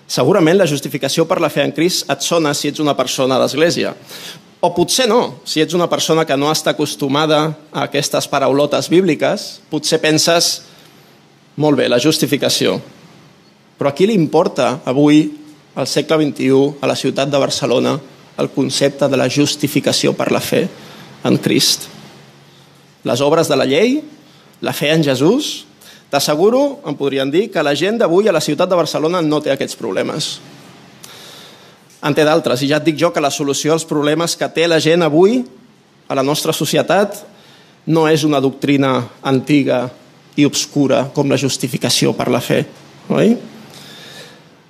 Segurament 0.09 0.57
la 0.57 0.67
justificació 0.69 1.25
per 1.27 1.41
la 1.43 1.51
fe 1.51 1.65
en 1.67 1.73
Crist 1.75 2.07
et 2.09 2.23
sona 2.23 2.53
si 2.55 2.71
ets 2.71 2.79
una 2.79 2.95
persona 2.97 3.37
d'església. 3.41 3.91
O 4.63 4.71
potser 4.75 5.09
no, 5.11 5.41
si 5.47 5.59
ets 5.59 5.75
una 5.75 5.89
persona 5.91 6.23
que 6.27 6.39
no 6.39 6.47
està 6.51 6.71
acostumada 6.71 7.41
a 7.71 7.83
aquestes 7.83 8.27
paraulotes 8.31 8.87
bíbliques, 8.91 9.49
potser 9.69 9.99
penses, 10.03 10.49
molt 11.59 11.79
bé, 11.79 11.87
la 11.91 11.99
justificació. 11.99 12.79
Però 13.79 13.89
a 13.89 13.95
qui 13.95 14.09
li 14.09 14.17
importa 14.17 14.81
avui, 14.89 15.23
al 15.79 15.87
segle 15.87 16.19
XXI, 16.19 16.81
a 16.83 16.89
la 16.91 16.97
ciutat 16.99 17.31
de 17.31 17.39
Barcelona, 17.39 17.95
el 18.39 18.51
concepte 18.51 19.07
de 19.07 19.17
la 19.19 19.29
justificació 19.31 20.13
per 20.15 20.29
la 20.35 20.43
fe 20.43 20.65
en 21.23 21.39
Crist? 21.39 21.87
Les 23.07 23.23
obres 23.23 23.47
de 23.47 23.55
la 23.55 23.67
llei, 23.67 24.01
la 24.61 24.75
fe 24.75 24.91
en 24.91 25.03
Jesús, 25.03 25.69
T'asseguro, 26.09 26.79
em 26.89 26.95
podrien 26.97 27.29
dir, 27.29 27.51
que 27.53 27.61
la 27.61 27.75
gent 27.77 27.99
d'avui 28.01 28.27
a 28.27 28.33
la 28.33 28.41
ciutat 28.41 28.69
de 28.69 28.77
Barcelona 28.77 29.21
no 29.21 29.37
té 29.45 29.51
aquests 29.53 29.77
problemes. 29.77 30.39
En 32.01 32.15
té 32.17 32.25
d'altres, 32.25 32.63
i 32.65 32.69
ja 32.71 32.79
et 32.79 32.87
dic 32.87 32.97
jo 32.97 33.11
que 33.13 33.21
la 33.21 33.29
solució 33.29 33.75
als 33.75 33.85
problemes 33.85 34.33
que 34.39 34.49
té 34.49 34.65
la 34.67 34.79
gent 34.81 35.05
avui 35.05 35.43
a 36.09 36.17
la 36.17 36.25
nostra 36.25 36.55
societat 36.55 37.19
no 37.93 38.07
és 38.09 38.25
una 38.25 38.41
doctrina 38.41 38.95
antiga 39.21 39.83
i 40.39 40.47
obscura 40.49 41.03
com 41.13 41.29
la 41.29 41.37
justificació 41.37 42.15
per 42.17 42.29
la 42.33 42.41
fe, 42.41 42.63
oi? 43.13 43.35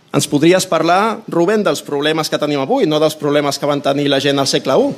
Ens 0.09 0.25
podries 0.25 0.65
parlar, 0.65 1.21
Rubén, 1.29 1.61
dels 1.61 1.83
problemes 1.85 2.31
que 2.31 2.39
tenim 2.41 2.61
avui, 2.63 2.87
no 2.89 2.97
dels 3.01 3.17
problemes 3.17 3.59
que 3.61 3.67
van 3.69 3.81
tenir 3.81 4.07
la 4.09 4.17
gent 4.23 4.41
al 4.41 4.49
segle 4.49 4.73
I. 4.73 4.93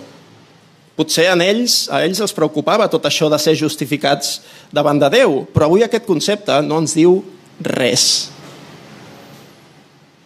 Potser 0.96 1.26
en 1.32 1.42
ells, 1.44 1.88
a 1.92 2.04
ells 2.06 2.22
els 2.24 2.36
preocupava 2.36 2.88
tot 2.92 3.04
això 3.08 3.28
de 3.32 3.40
ser 3.40 3.58
justificats 3.60 4.40
davant 4.72 5.00
de 5.02 5.10
Déu, 5.12 5.42
però 5.52 5.68
avui 5.68 5.84
aquest 5.84 6.08
concepte 6.08 6.62
no 6.64 6.80
ens 6.80 6.96
diu 6.96 7.18
res. 7.60 8.06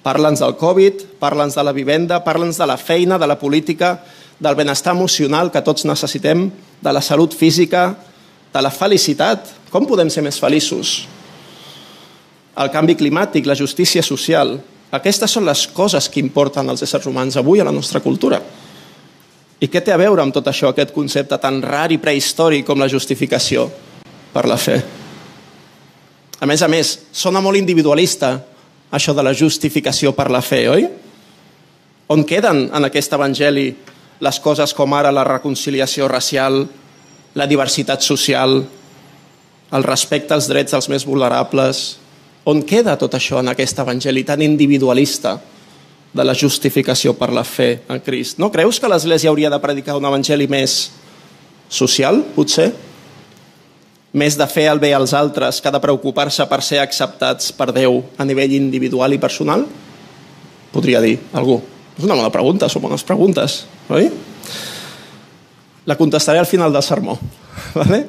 Parla'ns 0.05 0.43
del 0.43 0.53
Covid, 0.59 1.01
parla'ns 1.17 1.57
de 1.57 1.63
la 1.65 1.73
vivenda, 1.73 2.21
parla'ns 2.21 2.59
de 2.61 2.67
la 2.69 2.77
feina, 2.77 3.17
de 3.17 3.25
la 3.25 3.39
política, 3.41 4.03
del 4.37 4.53
benestar 4.53 4.93
emocional 4.93 5.49
que 5.49 5.63
tots 5.65 5.85
necessitem, 5.89 6.51
de 6.81 6.93
la 6.93 7.01
salut 7.01 7.33
física, 7.33 7.95
de 8.53 8.61
la 8.61 8.69
felicitat. 8.69 9.49
Com 9.73 9.87
podem 9.89 10.11
ser 10.13 10.21
més 10.21 10.37
feliços? 10.37 11.07
El 12.61 12.69
canvi 12.69 12.93
climàtic, 12.99 13.47
la 13.49 13.57
justícia 13.57 14.03
social. 14.05 14.59
Aquestes 14.95 15.33
són 15.35 15.47
les 15.47 15.65
coses 15.75 16.07
que 16.09 16.21
importen 16.23 16.69
als 16.69 16.85
éssers 16.85 17.07
humans 17.09 17.35
avui 17.37 17.59
a 17.59 17.67
la 17.67 17.73
nostra 17.75 17.99
cultura. 17.99 18.39
I 19.59 19.67
què 19.71 19.81
té 19.83 19.93
a 19.93 19.99
veure 19.99 20.23
amb 20.23 20.33
tot 20.35 20.47
això, 20.47 20.69
aquest 20.71 20.93
concepte 20.95 21.37
tan 21.41 21.61
rar 21.63 21.87
i 21.91 21.99
prehistòric 21.99 22.65
com 22.67 22.79
la 22.79 22.91
justificació 22.91 23.69
per 24.33 24.45
la 24.47 24.57
fe? 24.59 24.77
A 26.39 26.45
més 26.47 26.61
a 26.61 26.67
més, 26.67 26.91
sona 27.15 27.41
molt 27.41 27.57
individualista 27.57 28.35
això 28.95 29.15
de 29.15 29.23
la 29.23 29.33
justificació 29.33 30.11
per 30.15 30.29
la 30.31 30.43
fe, 30.43 30.65
oi? 30.69 30.87
On 32.11 32.23
queden 32.27 32.67
en 32.75 32.85
aquest 32.85 33.15
evangeli 33.17 33.69
les 34.21 34.39
coses 34.39 34.73
com 34.77 34.93
ara 34.93 35.13
la 35.15 35.23
reconciliació 35.25 36.07
racial, 36.11 36.65
la 37.35 37.47
diversitat 37.49 38.03
social, 38.05 38.59
el 39.75 39.83
respecte 39.83 40.35
als 40.35 40.47
drets 40.51 40.75
dels 40.75 40.89
més 40.91 41.05
vulnerables? 41.07 41.85
On 42.45 42.61
queda 42.61 42.97
tot 43.01 43.13
això 43.17 43.41
en 43.41 43.49
aquest 43.51 43.79
evangeli 43.81 44.23
tan 44.23 44.41
individualista? 44.45 45.39
de 46.15 46.23
la 46.23 46.33
justificació 46.33 47.11
per 47.19 47.33
la 47.35 47.43
fe 47.43 47.81
en 47.91 47.99
Crist. 47.99 48.39
No 48.39 48.47
creus 48.51 48.79
que 48.79 48.87
l'Església 48.87 49.29
hauria 49.29 49.51
de 49.51 49.59
predicar 49.59 49.97
un 49.99 50.07
evangeli 50.07 50.47
més 50.47 50.93
social, 51.67 52.21
potser? 52.37 52.69
Més 54.15 54.37
de 54.39 54.47
fer 54.47 54.69
el 54.71 54.79
bé 54.79 54.93
als 54.95 55.11
altres 55.17 55.59
que 55.59 55.73
de 55.75 55.81
preocupar-se 55.83 56.47
per 56.47 56.61
ser 56.63 56.79
acceptats 56.79 57.51
per 57.51 57.73
Déu 57.75 57.99
a 58.15 58.23
nivell 58.23 58.55
individual 58.55 59.11
i 59.11 59.19
personal? 59.19 59.65
Podria 60.71 61.03
dir 61.03 61.17
algú. 61.35 61.59
És 61.97 62.07
una 62.07 62.15
bona 62.15 62.31
pregunta, 62.31 62.71
són 62.71 62.87
bones 62.87 63.03
preguntes, 63.03 63.65
oi? 63.91 64.07
La 65.85 65.99
contestaré 65.99 66.39
al 66.39 66.47
final 66.47 66.71
del 66.71 66.83
sermó. 66.83 67.19
Vale? 67.79 68.05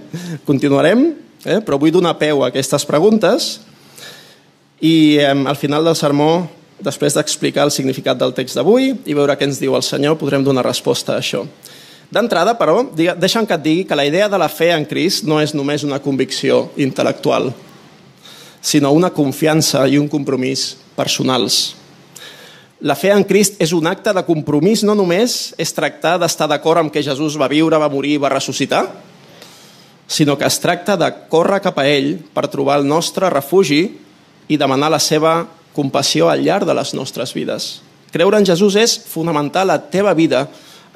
Continuarem, 0.46 1.08
eh? 1.42 1.58
però 1.58 1.74
vull 1.82 1.94
donar 1.94 2.14
peu 2.22 2.44
a 2.44 2.54
aquestes 2.54 2.86
preguntes 2.86 3.56
i 4.80 5.16
eh, 5.18 5.32
al 5.32 5.56
final 5.56 5.84
del 5.84 5.96
sermó 5.96 6.48
Després 6.76 7.14
d'explicar 7.16 7.64
el 7.64 7.72
significat 7.72 8.18
del 8.20 8.34
text 8.36 8.58
d'avui 8.58 8.90
i 9.08 9.14
veure 9.16 9.36
què 9.38 9.46
ens 9.48 9.60
diu 9.60 9.74
el 9.78 9.84
Senyor, 9.84 10.18
podrem 10.20 10.44
donar 10.44 10.66
resposta 10.66 11.14
a 11.14 11.22
això. 11.22 11.46
D'entrada, 12.12 12.52
però, 12.58 12.82
deixa'm 12.94 13.48
que 13.48 13.56
et 13.56 13.64
digui 13.64 13.86
que 13.88 13.96
la 13.96 14.04
idea 14.06 14.28
de 14.28 14.38
la 14.38 14.50
fe 14.52 14.68
en 14.74 14.84
Crist 14.86 15.24
no 15.24 15.40
és 15.40 15.56
només 15.56 15.86
una 15.88 16.02
convicció 16.04 16.68
intel·lectual, 16.76 17.48
sinó 18.60 18.92
una 18.92 19.10
confiança 19.10 19.86
i 19.88 19.96
un 19.98 20.06
compromís 20.08 20.76
personals. 20.94 21.74
La 22.84 22.94
fe 22.94 23.08
en 23.10 23.24
Crist 23.24 23.56
és 23.62 23.72
un 23.72 23.88
acte 23.88 24.12
de 24.12 24.26
compromís, 24.28 24.84
no 24.84 24.94
només 24.94 25.54
és 25.56 25.72
tractar 25.72 26.18
d'estar 26.20 26.46
d'acord 26.52 26.84
amb 26.84 26.92
que 26.92 27.02
Jesús 27.02 27.40
va 27.40 27.48
viure, 27.48 27.80
va 27.80 27.88
morir 27.88 28.18
i 28.18 28.22
va 28.22 28.34
ressuscitar, 28.36 28.84
sinó 30.06 30.36
que 30.36 30.44
es 30.44 30.60
tracta 30.60 30.94
de 31.00 31.08
córrer 31.32 31.64
cap 31.64 31.80
a 31.80 31.88
ell 31.88 32.18
per 32.36 32.50
trobar 32.52 32.82
el 32.82 32.86
nostre 32.86 33.32
refugi 33.32 33.86
i 34.48 34.58
demanar 34.58 34.90
la 34.92 35.00
seva 35.02 35.46
compassió 35.76 36.30
al 36.30 36.44
llarg 36.44 36.66
de 36.68 36.74
les 36.76 36.94
nostres 36.96 37.34
vides. 37.36 37.80
Creure 38.12 38.38
en 38.38 38.46
Jesús 38.48 38.76
és 38.80 38.94
fonamentar 38.96 39.66
la 39.66 39.80
teva 39.92 40.14
vida 40.16 40.46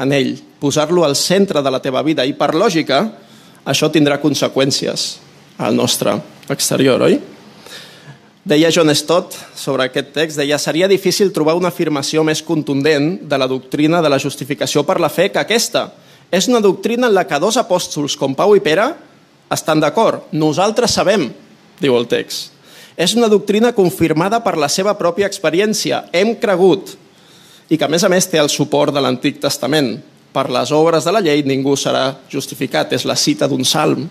en 0.01 0.15
ell, 0.17 0.37
posar-lo 0.61 1.05
al 1.05 1.17
centre 1.17 1.63
de 1.63 1.71
la 1.71 1.83
teva 1.83 2.03
vida 2.07 2.25
i, 2.25 2.33
per 2.33 2.55
lògica, 2.55 3.03
això 3.69 3.91
tindrà 3.93 4.17
conseqüències 4.23 5.11
al 5.61 5.77
nostre 5.77 6.17
exterior, 6.49 7.03
oi? 7.05 7.19
Deia 8.51 8.71
John 8.73 8.89
Stott 8.97 9.37
sobre 9.55 9.85
aquest 9.85 10.15
text, 10.15 10.39
deia 10.41 10.57
seria 10.59 10.89
difícil 10.89 11.29
trobar 11.31 11.59
una 11.59 11.69
afirmació 11.69 12.25
més 12.25 12.41
contundent 12.41 13.19
de 13.29 13.39
la 13.39 13.47
doctrina 13.51 14.01
de 14.01 14.09
la 14.09 14.19
justificació 14.19 14.83
per 14.89 14.97
la 14.99 15.11
fe 15.13 15.29
que 15.29 15.43
aquesta. 15.43 15.91
És 16.33 16.49
una 16.49 16.63
doctrina 16.65 17.11
en 17.11 17.15
la 17.15 17.27
que 17.29 17.39
dos 17.43 17.59
apòstols 17.61 18.17
com 18.17 18.35
Pau 18.39 18.55
i 18.57 18.63
Pere 18.65 18.87
estan 19.53 19.83
d'acord. 19.83 20.31
Nosaltres 20.33 20.97
sabem, 20.97 21.29
diu 21.83 21.99
el 21.99 22.09
text. 22.09 22.57
És 23.01 23.15
una 23.17 23.31
doctrina 23.33 23.73
confirmada 23.73 24.43
per 24.45 24.59
la 24.61 24.69
seva 24.69 24.93
pròpia 24.93 25.29
experiència. 25.31 26.03
Hem 26.13 26.35
cregut 26.37 26.99
i 27.71 27.79
que, 27.79 27.87
a 27.87 27.89
més 27.89 28.03
a 28.05 28.11
més, 28.13 28.27
té 28.29 28.37
el 28.37 28.51
suport 28.53 28.93
de 28.93 29.01
l'Antic 29.01 29.39
Testament. 29.41 29.95
Per 30.35 30.51
les 30.53 30.73
obres 30.77 31.07
de 31.07 31.15
la 31.15 31.23
llei 31.25 31.41
ningú 31.49 31.79
serà 31.81 32.11
justificat. 32.29 32.93
És 32.93 33.07
la 33.09 33.17
cita 33.17 33.49
d'un 33.49 33.65
salm. 33.65 34.05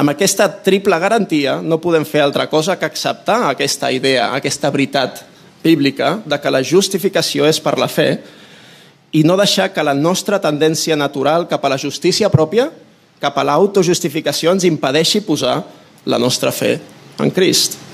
Amb 0.00 0.14
aquesta 0.14 0.46
triple 0.64 0.96
garantia 1.02 1.58
no 1.60 1.80
podem 1.82 2.06
fer 2.08 2.22
altra 2.24 2.46
cosa 2.48 2.78
que 2.80 2.88
acceptar 2.88 3.50
aquesta 3.50 3.90
idea, 3.92 4.30
aquesta 4.32 4.70
veritat 4.70 5.20
bíblica 5.60 6.14
de 6.24 6.38
que 6.40 6.54
la 6.54 6.62
justificació 6.64 7.44
és 7.44 7.60
per 7.60 7.76
la 7.76 7.90
fe 7.90 8.14
i 9.12 9.26
no 9.26 9.36
deixar 9.36 9.72
que 9.74 9.84
la 9.84 9.96
nostra 9.98 10.38
tendència 10.40 10.96
natural 10.96 11.44
cap 11.50 11.66
a 11.66 11.74
la 11.74 11.80
justícia 11.82 12.30
pròpia, 12.32 12.70
cap 13.20 13.36
a 13.36 13.44
l'autojustificació, 13.44 14.54
ens 14.54 14.64
impedeixi 14.64 15.20
posar 15.26 15.58
la 16.06 16.22
nostra 16.22 16.54
fe 16.54 16.78
en 17.18 17.34
Crist. 17.34 17.89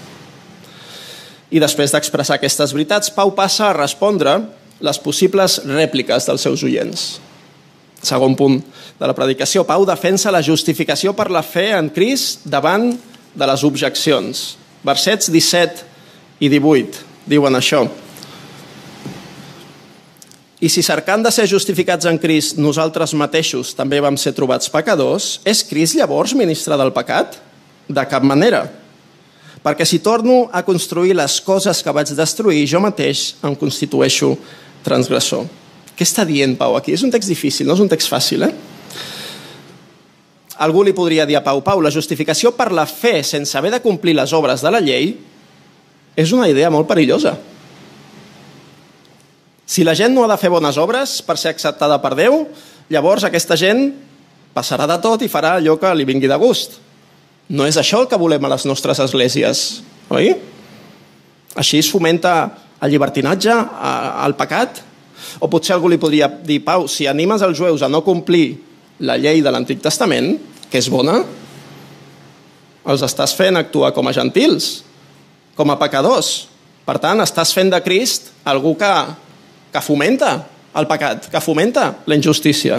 I 1.50 1.62
després 1.62 1.92
d'expressar 1.94 2.40
aquestes 2.40 2.72
veritats, 2.74 3.12
Pau 3.14 3.30
passa 3.36 3.68
a 3.68 3.76
respondre 3.76 4.40
les 4.82 4.98
possibles 4.98 5.60
rèpliques 5.68 6.26
dels 6.26 6.42
seus 6.42 6.64
oients. 6.66 7.04
Segon 8.02 8.34
punt 8.38 8.58
de 8.98 9.06
la 9.06 9.14
predicació, 9.16 9.64
Pau 9.66 9.86
defensa 9.86 10.32
la 10.34 10.42
justificació 10.44 11.14
per 11.16 11.30
la 11.30 11.44
fe 11.46 11.70
en 11.76 11.90
Crist 11.94 12.44
davant 12.50 12.90
de 13.36 13.46
les 13.46 13.62
objeccions. 13.64 14.56
Versets 14.86 15.30
17 15.32 15.86
i 16.42 16.50
18 16.52 17.30
diuen 17.30 17.58
això. 17.58 17.86
I 20.56 20.70
si 20.72 20.82
cercant 20.82 21.22
de 21.22 21.30
ser 21.30 21.44
justificats 21.50 22.08
en 22.08 22.18
Crist 22.18 22.56
nosaltres 22.58 23.12
mateixos 23.14 23.74
també 23.76 24.00
vam 24.00 24.16
ser 24.18 24.32
trobats 24.34 24.70
pecadors, 24.72 25.36
és 25.44 25.62
Crist 25.68 25.98
llavors 25.98 26.34
ministre 26.34 26.78
del 26.80 26.94
pecat? 26.96 27.38
De 27.86 28.02
cap 28.10 28.24
manera 28.26 28.64
perquè 29.66 29.82
si 29.82 29.98
torno 29.98 30.46
a 30.54 30.62
construir 30.62 31.16
les 31.18 31.40
coses 31.42 31.82
que 31.82 31.90
vaig 31.90 32.12
destruir, 32.14 32.62
jo 32.70 32.78
mateix 32.78 33.32
em 33.42 33.54
constitueixo 33.58 34.36
transgressor. 34.86 35.42
Què 35.98 36.06
està 36.06 36.22
dient 36.28 36.54
Pau 36.54 36.76
aquí? 36.78 36.94
És 36.94 37.02
un 37.02 37.10
text 37.10 37.26
difícil, 37.26 37.66
no 37.66 37.74
és 37.74 37.82
un 37.82 37.90
text 37.90 38.06
fàcil, 38.12 38.46
eh? 38.46 38.52
Algú 40.62 40.84
li 40.86 40.94
podria 40.94 41.26
dir 41.26 41.34
a 41.34 41.42
Pau, 41.42 41.64
Pau, 41.66 41.82
la 41.82 41.90
justificació 41.90 42.54
per 42.54 42.70
la 42.70 42.86
fe 42.86 43.24
sense 43.26 43.58
haver 43.58 43.74
de 43.74 43.82
complir 43.82 44.14
les 44.14 44.30
obres 44.38 44.62
de 44.62 44.70
la 44.70 44.80
llei 44.80 45.16
és 46.14 46.30
una 46.32 46.46
idea 46.46 46.70
molt 46.70 46.86
perillosa. 46.86 47.34
Si 49.66 49.82
la 49.82 49.98
gent 49.98 50.14
no 50.14 50.22
ha 50.22 50.30
de 50.30 50.38
fer 50.38 50.54
bones 50.54 50.78
obres 50.78 51.18
per 51.26 51.40
ser 51.42 51.50
acceptada 51.50 51.98
per 51.98 52.14
Déu, 52.14 52.44
llavors 52.86 53.26
aquesta 53.26 53.58
gent 53.58 53.88
passarà 54.54 54.86
de 54.86 55.02
tot 55.02 55.26
i 55.26 55.32
farà 55.32 55.56
allò 55.58 55.74
que 55.74 55.90
li 55.98 56.06
vingui 56.06 56.30
de 56.30 56.38
gust. 56.38 56.85
No 57.48 57.66
és 57.66 57.78
això 57.78 58.02
el 58.02 58.08
que 58.10 58.18
volem 58.18 58.44
a 58.44 58.50
les 58.50 58.66
nostres 58.66 59.00
esglésies, 59.04 59.64
oi? 60.10 60.32
Així 61.56 61.78
es 61.78 61.90
fomenta 61.92 62.34
el 62.82 62.92
llibertinatge, 62.92 63.54
el 64.26 64.34
pecat? 64.38 64.82
O 65.40 65.48
potser 65.52 65.76
algú 65.76 65.88
li 65.88 66.00
podria 66.00 66.28
dir, 66.28 66.60
Pau, 66.66 66.88
si 66.90 67.06
animes 67.06 67.44
els 67.46 67.56
jueus 67.58 67.84
a 67.86 67.88
no 67.88 68.02
complir 68.04 68.58
la 69.06 69.16
llei 69.20 69.42
de 69.44 69.52
l'Antic 69.52 69.80
Testament, 69.84 70.34
que 70.70 70.80
és 70.82 70.90
bona, 70.92 71.20
Els 72.86 73.02
estàs 73.02 73.32
fent 73.34 73.58
actuar 73.58 73.90
com 73.94 74.06
a 74.06 74.14
gentils, 74.14 74.84
com 75.58 75.72
a 75.72 75.78
pecadors. 75.80 76.46
Per 76.86 76.94
tant, 77.02 77.18
estàs 77.24 77.50
fent 77.54 77.72
de 77.72 77.80
Crist 77.82 78.30
algú 78.46 78.76
que, 78.78 78.90
que 79.74 79.82
fomenta 79.82 80.36
el 80.76 80.86
pecat, 80.86 81.26
que 81.32 81.42
fomenta 81.42 81.88
la 82.06 82.14
injustícia. 82.14 82.78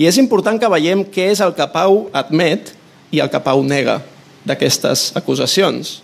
I 0.00 0.08
és 0.08 0.16
important 0.22 0.56
que 0.56 0.70
veiem 0.72 1.04
què 1.12 1.28
és 1.34 1.42
el 1.44 1.52
que 1.52 1.68
Pau 1.74 2.06
admet 2.16 2.72
i 3.10 3.22
el 3.22 3.30
que 3.32 3.40
Pau 3.42 3.62
nega 3.64 4.00
d'aquestes 4.48 5.10
acusacions. 5.18 5.98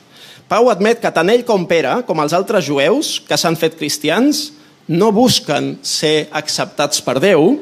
Pau 0.49 0.68
admet 0.68 1.00
que 1.00 1.12
tant 1.14 1.30
ell 1.32 1.44
com 1.49 1.64
Pere, 1.68 2.02
com 2.08 2.20
els 2.20 2.34
altres 2.37 2.66
jueus 2.66 3.16
que 3.25 3.38
s'han 3.40 3.56
fet 3.56 3.78
cristians, 3.78 4.50
no 4.88 5.08
busquen 5.16 5.78
ser 5.80 6.28
acceptats 6.37 7.00
per 7.04 7.16
Déu, 7.23 7.54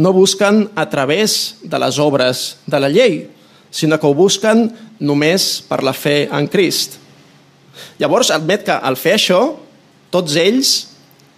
no 0.00 0.12
busquen 0.14 0.68
a 0.78 0.86
través 0.88 1.56
de 1.62 1.78
les 1.82 1.98
obres 1.98 2.44
de 2.64 2.80
la 2.80 2.88
llei, 2.88 3.24
sinó 3.70 3.98
que 3.98 4.06
ho 4.06 4.14
busquen 4.14 4.68
només 5.00 5.60
per 5.66 5.82
la 5.82 5.92
fe 5.92 6.28
en 6.30 6.46
Crist. 6.48 6.96
Llavors 7.98 8.30
admet 8.30 8.64
que 8.66 8.76
al 8.76 8.96
fer 8.96 9.16
això, 9.18 9.40
tots 10.10 10.36
ells 10.38 10.72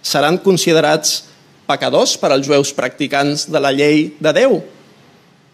seran 0.03 0.39
considerats 0.43 1.23
pecadors 1.67 2.15
per 2.19 2.31
als 2.33 2.45
jueus 2.47 2.73
practicants 2.75 3.47
de 3.49 3.59
la 3.61 3.71
llei 3.73 4.11
de 4.19 4.33
Déu, 4.35 4.61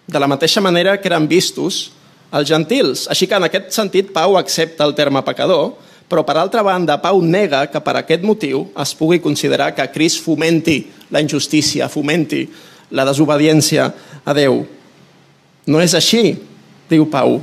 de 0.09 0.19
la 0.19 0.27
mateixa 0.27 0.61
manera 0.61 0.97
que 0.97 1.07
eren 1.07 1.27
vistos 1.29 1.91
els 2.33 2.49
gentils. 2.49 3.05
Així 3.09 3.27
que 3.29 3.37
en 3.37 3.45
aquest 3.45 3.69
sentit 3.75 4.09
Pau 4.13 4.37
accepta 4.39 4.85
el 4.87 4.95
terme 4.97 5.21
pecador, 5.25 5.75
però 6.09 6.23
per 6.25 6.39
altra 6.41 6.63
banda 6.65 6.97
Pau 7.01 7.21
nega 7.21 7.67
que 7.69 7.81
per 7.85 7.99
aquest 7.99 8.25
motiu 8.25 8.65
es 8.81 8.95
pugui 8.97 9.21
considerar 9.21 9.75
que 9.77 9.85
Crist 9.93 10.23
fomenti 10.25 10.81
la 11.13 11.21
injustícia, 11.21 11.89
fomenti 11.89 12.47
la 12.89 13.05
desobediència 13.05 13.85
a 14.25 14.33
Déu. 14.33 14.63
No 15.69 15.81
és 15.81 15.93
així, 15.93 16.33
diu 16.89 17.05
Pau. 17.09 17.37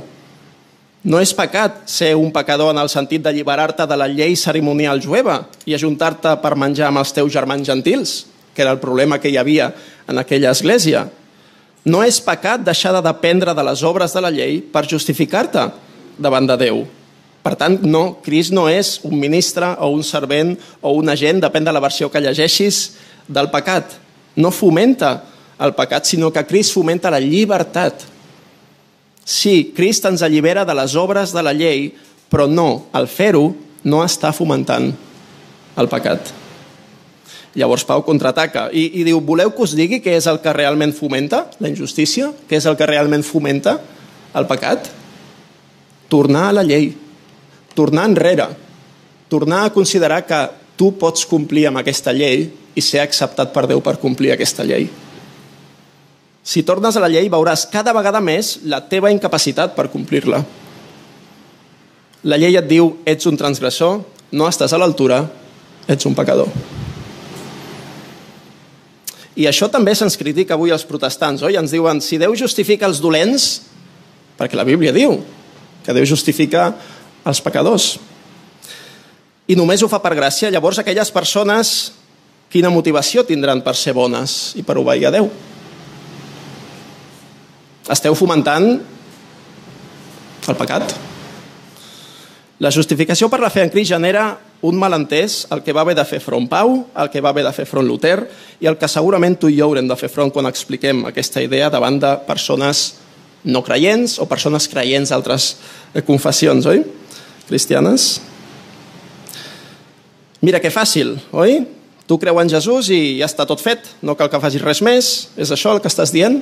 No 1.07 1.21
és 1.23 1.31
pecat 1.31 1.85
ser 1.87 2.11
un 2.19 2.33
pecador 2.35 2.73
en 2.73 2.81
el 2.81 2.89
sentit 2.91 3.23
d'alliberar-te 3.23 3.85
de 3.87 3.95
la 3.95 4.09
llei 4.11 4.35
cerimonial 4.35 4.99
jueva 4.99 5.45
i 5.63 5.77
ajuntar-te 5.77 6.33
per 6.43 6.57
menjar 6.59 6.89
amb 6.89 6.99
els 6.99 7.15
teus 7.15 7.31
germans 7.31 7.63
gentils, 7.63 8.25
que 8.53 8.65
era 8.65 8.73
el 8.75 8.81
problema 8.83 9.21
que 9.21 9.31
hi 9.31 9.37
havia 9.39 9.69
en 10.09 10.19
aquella 10.19 10.51
església. 10.51 11.05
No 11.87 12.01
és 12.03 12.19
pecat 12.19 12.65
deixar 12.67 12.91
de 12.97 13.01
dependre 13.05 13.53
de 13.55 13.63
les 13.63 13.81
obres 13.87 14.11
de 14.11 14.23
la 14.23 14.31
llei 14.33 14.59
per 14.59 14.87
justificar-te 14.89 15.69
davant 16.19 16.47
de 16.49 16.57
Déu. 16.59 16.81
Per 17.45 17.53
tant, 17.55 17.77
no, 17.87 18.17
Crist 18.25 18.51
no 18.51 18.65
és 18.67 18.97
un 19.07 19.15
ministre 19.15 19.69
o 19.79 19.87
un 19.95 20.03
servent 20.03 20.51
o 20.81 20.91
un 20.99 21.07
agent, 21.07 21.39
depèn 21.39 21.63
de 21.63 21.71
la 21.71 21.79
versió 21.79 22.09
que 22.11 22.19
llegeixis, 22.19 22.81
del 23.27 23.47
pecat. 23.53 23.93
No 24.35 24.51
fomenta 24.51 25.13
el 25.63 25.71
pecat, 25.77 26.09
sinó 26.09 26.27
que 26.35 26.43
Crist 26.49 26.75
fomenta 26.75 27.11
la 27.13 27.21
llibertat. 27.23 28.03
Sí, 29.23 29.71
Crist 29.75 30.09
ens 30.11 30.25
allibera 30.27 30.65
de 30.67 30.75
les 30.75 30.95
obres 30.99 31.31
de 31.35 31.45
la 31.45 31.55
llei, 31.55 31.87
però 32.27 32.49
no, 32.51 32.89
al 32.91 33.07
fer-ho, 33.07 33.45
no 33.87 34.03
està 34.03 34.33
fomentant 34.35 34.91
el 35.79 35.87
pecat. 35.87 36.33
Llavors 37.57 37.87
Pau 37.89 38.03
contraataca 38.05 38.67
i, 38.69 38.83
i 39.01 39.05
diu, 39.07 39.17
voleu 39.25 39.49
que 39.55 39.63
us 39.65 39.73
digui 39.77 39.97
què 40.03 40.13
és 40.19 40.27
el 40.29 40.37
que 40.43 40.53
realment 40.53 40.93
fomenta 40.93 41.47
la 41.63 41.71
injustícia? 41.71 42.29
Què 42.45 42.59
és 42.59 42.67
el 42.69 42.77
que 42.77 42.85
realment 42.85 43.25
fomenta 43.25 43.79
el 44.37 44.45
pecat? 44.49 44.91
Tornar 46.07 46.47
a 46.51 46.55
la 46.59 46.63
llei, 46.67 46.91
tornar 47.73 48.05
enrere, 48.11 48.47
tornar 49.27 49.65
a 49.65 49.73
considerar 49.73 50.21
que 50.29 50.43
tu 50.77 50.93
pots 51.01 51.25
complir 51.25 51.65
amb 51.67 51.81
aquesta 51.81 52.13
llei 52.13 52.45
i 52.77 52.85
ser 52.85 53.01
acceptat 53.01 53.49
per 53.55 53.65
Déu 53.65 53.81
per 53.81 53.97
complir 53.97 54.35
aquesta 54.35 54.63
llei. 54.63 54.85
Si 56.47 56.61
tornes 56.63 56.95
a 56.95 57.01
la 57.03 57.09
llei 57.11 57.27
veuràs 57.27 57.65
cada 57.73 57.91
vegada 57.97 58.21
més 58.23 58.59
la 58.69 58.83
teva 58.87 59.11
incapacitat 59.11 59.73
per 59.75 59.89
complir-la. 59.91 60.45
La 62.23 62.37
llei 62.37 62.55
et 62.55 62.69
diu, 62.69 62.99
ets 63.03 63.27
un 63.27 63.35
transgressor, 63.39 64.03
no 64.31 64.47
estàs 64.47 64.71
a 64.71 64.79
l'altura, 64.79 65.25
ets 65.89 66.05
un 66.07 66.15
pecador. 66.15 66.53
I 69.37 69.45
això 69.45 69.67
també 69.69 69.93
se'ns 69.93 70.17
critica 70.17 70.55
avui 70.55 70.73
als 70.73 70.85
protestants, 70.89 71.43
oi? 71.45 71.59
Ens 71.59 71.73
diuen, 71.73 72.01
si 72.01 72.17
Déu 72.17 72.33
justifica 72.35 72.87
els 72.89 73.01
dolents, 73.03 73.45
perquè 74.37 74.57
la 74.57 74.65
Bíblia 74.65 74.93
diu 74.95 75.19
que 75.85 75.93
Déu 75.93 76.07
justifica 76.09 76.71
els 77.27 77.41
pecadors. 77.45 77.95
I 79.47 79.55
només 79.55 79.83
ho 79.83 79.89
fa 79.91 80.01
per 80.01 80.15
gràcia, 80.17 80.49
llavors 80.51 80.81
aquelles 80.81 81.13
persones 81.13 81.75
quina 82.49 82.73
motivació 82.73 83.23
tindran 83.27 83.61
per 83.61 83.75
ser 83.77 83.93
bones 83.93 84.55
i 84.57 84.65
per 84.65 84.79
obeir 84.81 85.05
a 85.07 85.13
Déu? 85.13 85.29
Esteu 87.93 88.17
fomentant 88.17 88.71
el 90.47 90.57
pecat? 90.57 91.06
La 92.57 92.71
justificació 92.73 93.27
per 93.29 93.37
la 93.37 93.51
fe 93.53 93.61
en 93.61 93.69
Crist 93.69 93.91
genera 93.93 94.31
un 94.65 94.77
malentès 94.81 95.43
al 95.53 95.61
que 95.61 95.73
va 95.77 95.83
haver 95.83 95.93
de 95.99 96.05
fer 96.09 96.17
front 96.17 96.47
Pau, 96.49 96.87
al 96.97 97.11
que 97.13 97.21
va 97.21 97.29
haver 97.29 97.43
de 97.45 97.51
fer 97.53 97.67
front 97.69 97.85
Luther 97.85 98.23
i 98.59 98.65
al 98.65 98.79
que 98.81 98.89
segurament 98.89 99.37
tu 99.37 99.51
i 99.51 99.59
jo 99.59 99.67
haurem 99.67 99.85
de 99.85 99.97
fer 99.99 100.09
front 100.09 100.33
quan 100.33 100.49
expliquem 100.49 101.05
aquesta 101.05 101.43
idea 101.45 101.69
davant 101.69 101.99
de 102.01 102.15
persones 102.25 102.87
no 103.45 103.61
creients 103.61 104.17
o 104.17 104.25
persones 104.25 104.65
creients 104.71 105.13
d'altres 105.13 105.51
eh, 105.93 106.01
confessions, 106.01 106.65
oi? 106.65 106.81
Cristianes. 107.47 108.09
Mira 110.41 110.57
que 110.59 110.73
fàcil, 110.73 111.13
oi? 111.31 111.59
Tu 112.09 112.17
creu 112.17 112.41
en 112.41 112.49
Jesús 112.49 112.89
i 112.89 113.19
ja 113.19 113.29
està 113.29 113.45
tot 113.45 113.61
fet, 113.61 113.85
no 114.01 114.15
cal 114.17 114.31
que 114.31 114.41
facis 114.41 114.63
res 114.63 114.81
més. 114.81 115.29
És 115.37 115.53
això 115.53 115.75
el 115.75 115.81
que 115.83 115.91
estàs 115.91 116.13
dient? 116.15 116.41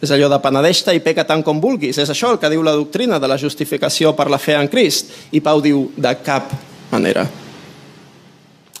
És 0.00 0.10
allò 0.14 0.30
de 0.32 0.38
penedeix-te 0.40 0.94
i 0.96 1.02
peca 1.04 1.26
tant 1.28 1.44
com 1.44 1.60
vulguis. 1.60 1.98
És 2.00 2.08
això 2.08 2.32
el 2.32 2.40
que 2.40 2.48
diu 2.48 2.64
la 2.64 2.76
doctrina 2.76 3.18
de 3.20 3.28
la 3.28 3.36
justificació 3.38 4.14
per 4.16 4.30
la 4.32 4.40
fe 4.40 4.56
en 4.56 4.68
Crist. 4.72 5.12
I 5.36 5.42
Pau 5.44 5.60
diu, 5.60 5.90
de 5.96 6.14
cap 6.24 6.54
manera. 6.90 7.26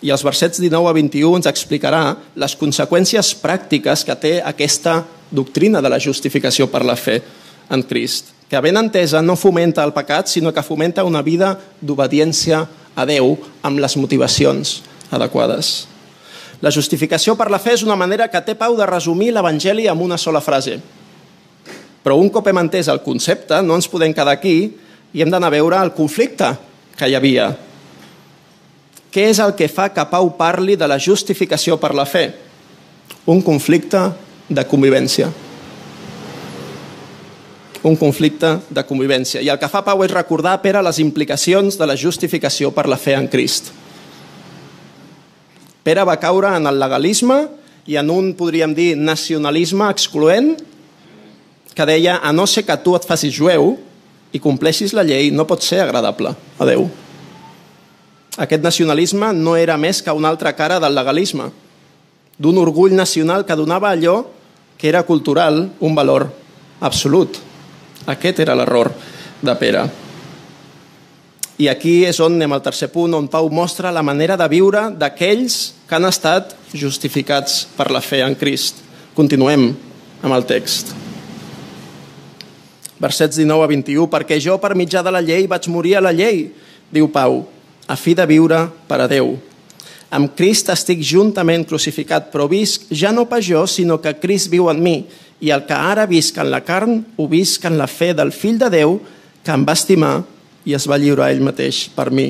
I 0.00 0.08
els 0.08 0.24
versets 0.24 0.62
19 0.62 0.88
a 0.88 0.94
21 0.96 1.42
ens 1.42 1.48
explicarà 1.50 2.14
les 2.40 2.56
conseqüències 2.56 3.34
pràctiques 3.42 4.06
que 4.08 4.16
té 4.16 4.38
aquesta 4.40 5.02
doctrina 5.30 5.82
de 5.84 5.90
la 5.92 6.00
justificació 6.00 6.70
per 6.72 6.86
la 6.88 6.96
fe 6.96 7.20
en 7.70 7.84
Crist, 7.86 8.32
que 8.48 8.60
ben 8.64 8.80
entesa 8.80 9.20
no 9.22 9.36
fomenta 9.36 9.84
el 9.84 9.92
pecat, 9.94 10.26
sinó 10.26 10.54
que 10.56 10.64
fomenta 10.64 11.04
una 11.04 11.22
vida 11.22 11.52
d'obediència 11.80 12.64
a 12.96 13.06
Déu 13.06 13.36
amb 13.62 13.78
les 13.78 13.96
motivacions 14.00 14.80
adequades. 15.12 15.86
La 16.60 16.72
justificació 16.72 17.36
per 17.38 17.50
la 17.52 17.60
fe 17.60 17.76
és 17.76 17.84
una 17.84 17.96
manera 17.96 18.28
que 18.28 18.40
té 18.44 18.56
Pau 18.58 18.74
de 18.76 18.88
resumir 18.88 19.30
l'Evangeli 19.32 19.86
amb 19.88 20.02
una 20.02 20.18
sola 20.18 20.40
frase. 20.40 20.80
Però 22.04 22.16
un 22.16 22.30
cop 22.32 22.46
hem 22.48 22.62
entès 22.62 22.88
el 22.88 23.02
concepte, 23.04 23.60
no 23.62 23.76
ens 23.76 23.88
podem 23.90 24.14
quedar 24.16 24.32
aquí 24.32 24.72
i 25.12 25.22
hem 25.22 25.30
d'anar 25.32 25.50
a 25.50 25.56
veure 25.56 25.80
el 25.80 25.92
conflicte 25.96 26.54
que 26.96 27.08
hi 27.08 27.16
havia. 27.18 27.50
Què 29.10 29.26
és 29.32 29.40
el 29.42 29.56
que 29.58 29.68
fa 29.68 29.88
que 29.90 30.06
Pau 30.06 30.30
parli 30.38 30.76
de 30.78 30.86
la 30.88 30.98
justificació 31.02 31.76
per 31.82 31.92
la 31.98 32.06
fe? 32.06 32.28
Un 33.26 33.42
conflicte 33.42 34.04
de 34.48 34.64
convivència. 34.70 35.28
Un 37.82 37.96
conflicte 37.96 38.56
de 38.70 38.84
convivència. 38.86 39.42
I 39.42 39.50
el 39.50 39.58
que 39.58 39.68
fa 39.72 39.82
Pau 39.84 40.04
és 40.06 40.14
recordar 40.14 40.54
a 40.54 40.62
Pere 40.62 40.82
les 40.84 41.00
implicacions 41.02 41.76
de 41.80 41.88
la 41.88 41.98
justificació 41.98 42.70
per 42.76 42.86
la 42.88 43.00
fe 43.00 43.16
en 43.18 43.26
Crist. 43.32 43.72
Pere 45.82 46.04
va 46.04 46.18
caure 46.20 46.54
en 46.56 46.68
el 46.68 46.78
legalisme 46.78 47.40
i 47.90 47.96
en 47.98 48.10
un, 48.12 48.34
podríem 48.38 48.76
dir, 48.76 48.92
nacionalisme 49.00 49.88
excloent 49.90 50.54
que 51.80 51.86
deia 51.88 52.18
a 52.20 52.28
no 52.36 52.44
ser 52.44 52.66
que 52.68 52.76
tu 52.84 52.92
et 52.92 53.06
facis 53.08 53.32
jueu 53.32 53.70
i 54.36 54.38
compleixis 54.42 54.92
la 54.92 55.00
llei, 55.00 55.30
no 55.32 55.46
pot 55.48 55.64
ser 55.64 55.78
agradable 55.80 56.34
a 56.60 56.66
Déu. 56.68 56.84
Aquest 58.36 58.60
nacionalisme 58.60 59.30
no 59.32 59.54
era 59.56 59.78
més 59.80 60.02
que 60.04 60.12
una 60.12 60.28
altra 60.28 60.52
cara 60.52 60.76
del 60.76 60.92
legalisme, 60.92 61.48
d'un 62.36 62.60
orgull 62.60 62.92
nacional 62.92 63.46
que 63.48 63.56
donava 63.56 63.88
allò 63.88 64.26
que 64.76 64.92
era 64.92 65.06
cultural 65.08 65.70
un 65.80 65.96
valor 65.96 66.28
absolut. 66.84 67.40
Aquest 68.04 68.44
era 68.44 68.58
l'error 68.60 68.92
de 69.40 69.56
Pere. 69.56 69.88
I 71.64 71.72
aquí 71.72 72.02
és 72.04 72.20
on 72.20 72.36
anem 72.36 72.52
al 72.56 72.64
tercer 72.64 72.92
punt, 72.92 73.16
on 73.16 73.32
Pau 73.32 73.48
mostra 73.48 73.88
la 73.88 74.04
manera 74.04 74.36
de 74.36 74.52
viure 74.52 74.90
d'aquells 75.00 75.62
que 75.88 75.96
han 75.96 76.12
estat 76.12 76.52
justificats 76.76 77.62
per 77.72 77.88
la 77.88 78.04
fe 78.04 78.20
en 78.20 78.36
Crist. 78.36 78.84
Continuem 79.16 79.70
amb 80.20 80.36
el 80.36 80.44
text 80.44 81.09
versets 83.00 83.38
19 83.40 83.64
a 83.64 83.70
21, 83.70 84.08
perquè 84.12 84.38
jo 84.42 84.58
per 84.60 84.76
mitjà 84.76 85.02
de 85.02 85.12
la 85.14 85.22
llei 85.24 85.48
vaig 85.48 85.68
morir 85.72 85.96
a 85.96 86.04
la 86.04 86.12
llei, 86.12 86.50
diu 86.92 87.08
Pau, 87.12 87.46
a 87.88 87.96
fi 87.96 88.14
de 88.14 88.26
viure 88.28 88.66
per 88.86 89.00
a 89.00 89.08
Déu. 89.10 89.34
Amb 90.10 90.34
Crist 90.36 90.68
estic 90.74 91.00
juntament 91.06 91.64
crucificat, 91.70 92.28
però 92.32 92.48
visc 92.50 92.88
ja 92.90 93.12
no 93.14 93.28
pas 93.30 93.44
jo, 93.46 93.62
sinó 93.66 94.00
que 94.02 94.16
Crist 94.20 94.50
viu 94.52 94.68
en 94.70 94.82
mi, 94.82 95.04
i 95.40 95.52
el 95.54 95.64
que 95.66 95.74
ara 95.74 96.04
visc 96.10 96.36
en 96.38 96.50
la 96.52 96.60
carn, 96.66 97.00
ho 97.16 97.26
visc 97.30 97.64
en 97.64 97.78
la 97.80 97.88
fe 97.88 98.12
del 98.14 98.34
fill 98.34 98.58
de 98.60 98.68
Déu, 98.74 98.98
que 99.40 99.54
em 99.54 99.64
va 99.64 99.78
estimar 99.78 100.20
i 100.68 100.74
es 100.76 100.86
va 100.90 100.98
lliurar 101.00 101.30
ell 101.32 101.40
mateix 101.42 101.86
per 101.94 102.10
mi. 102.12 102.28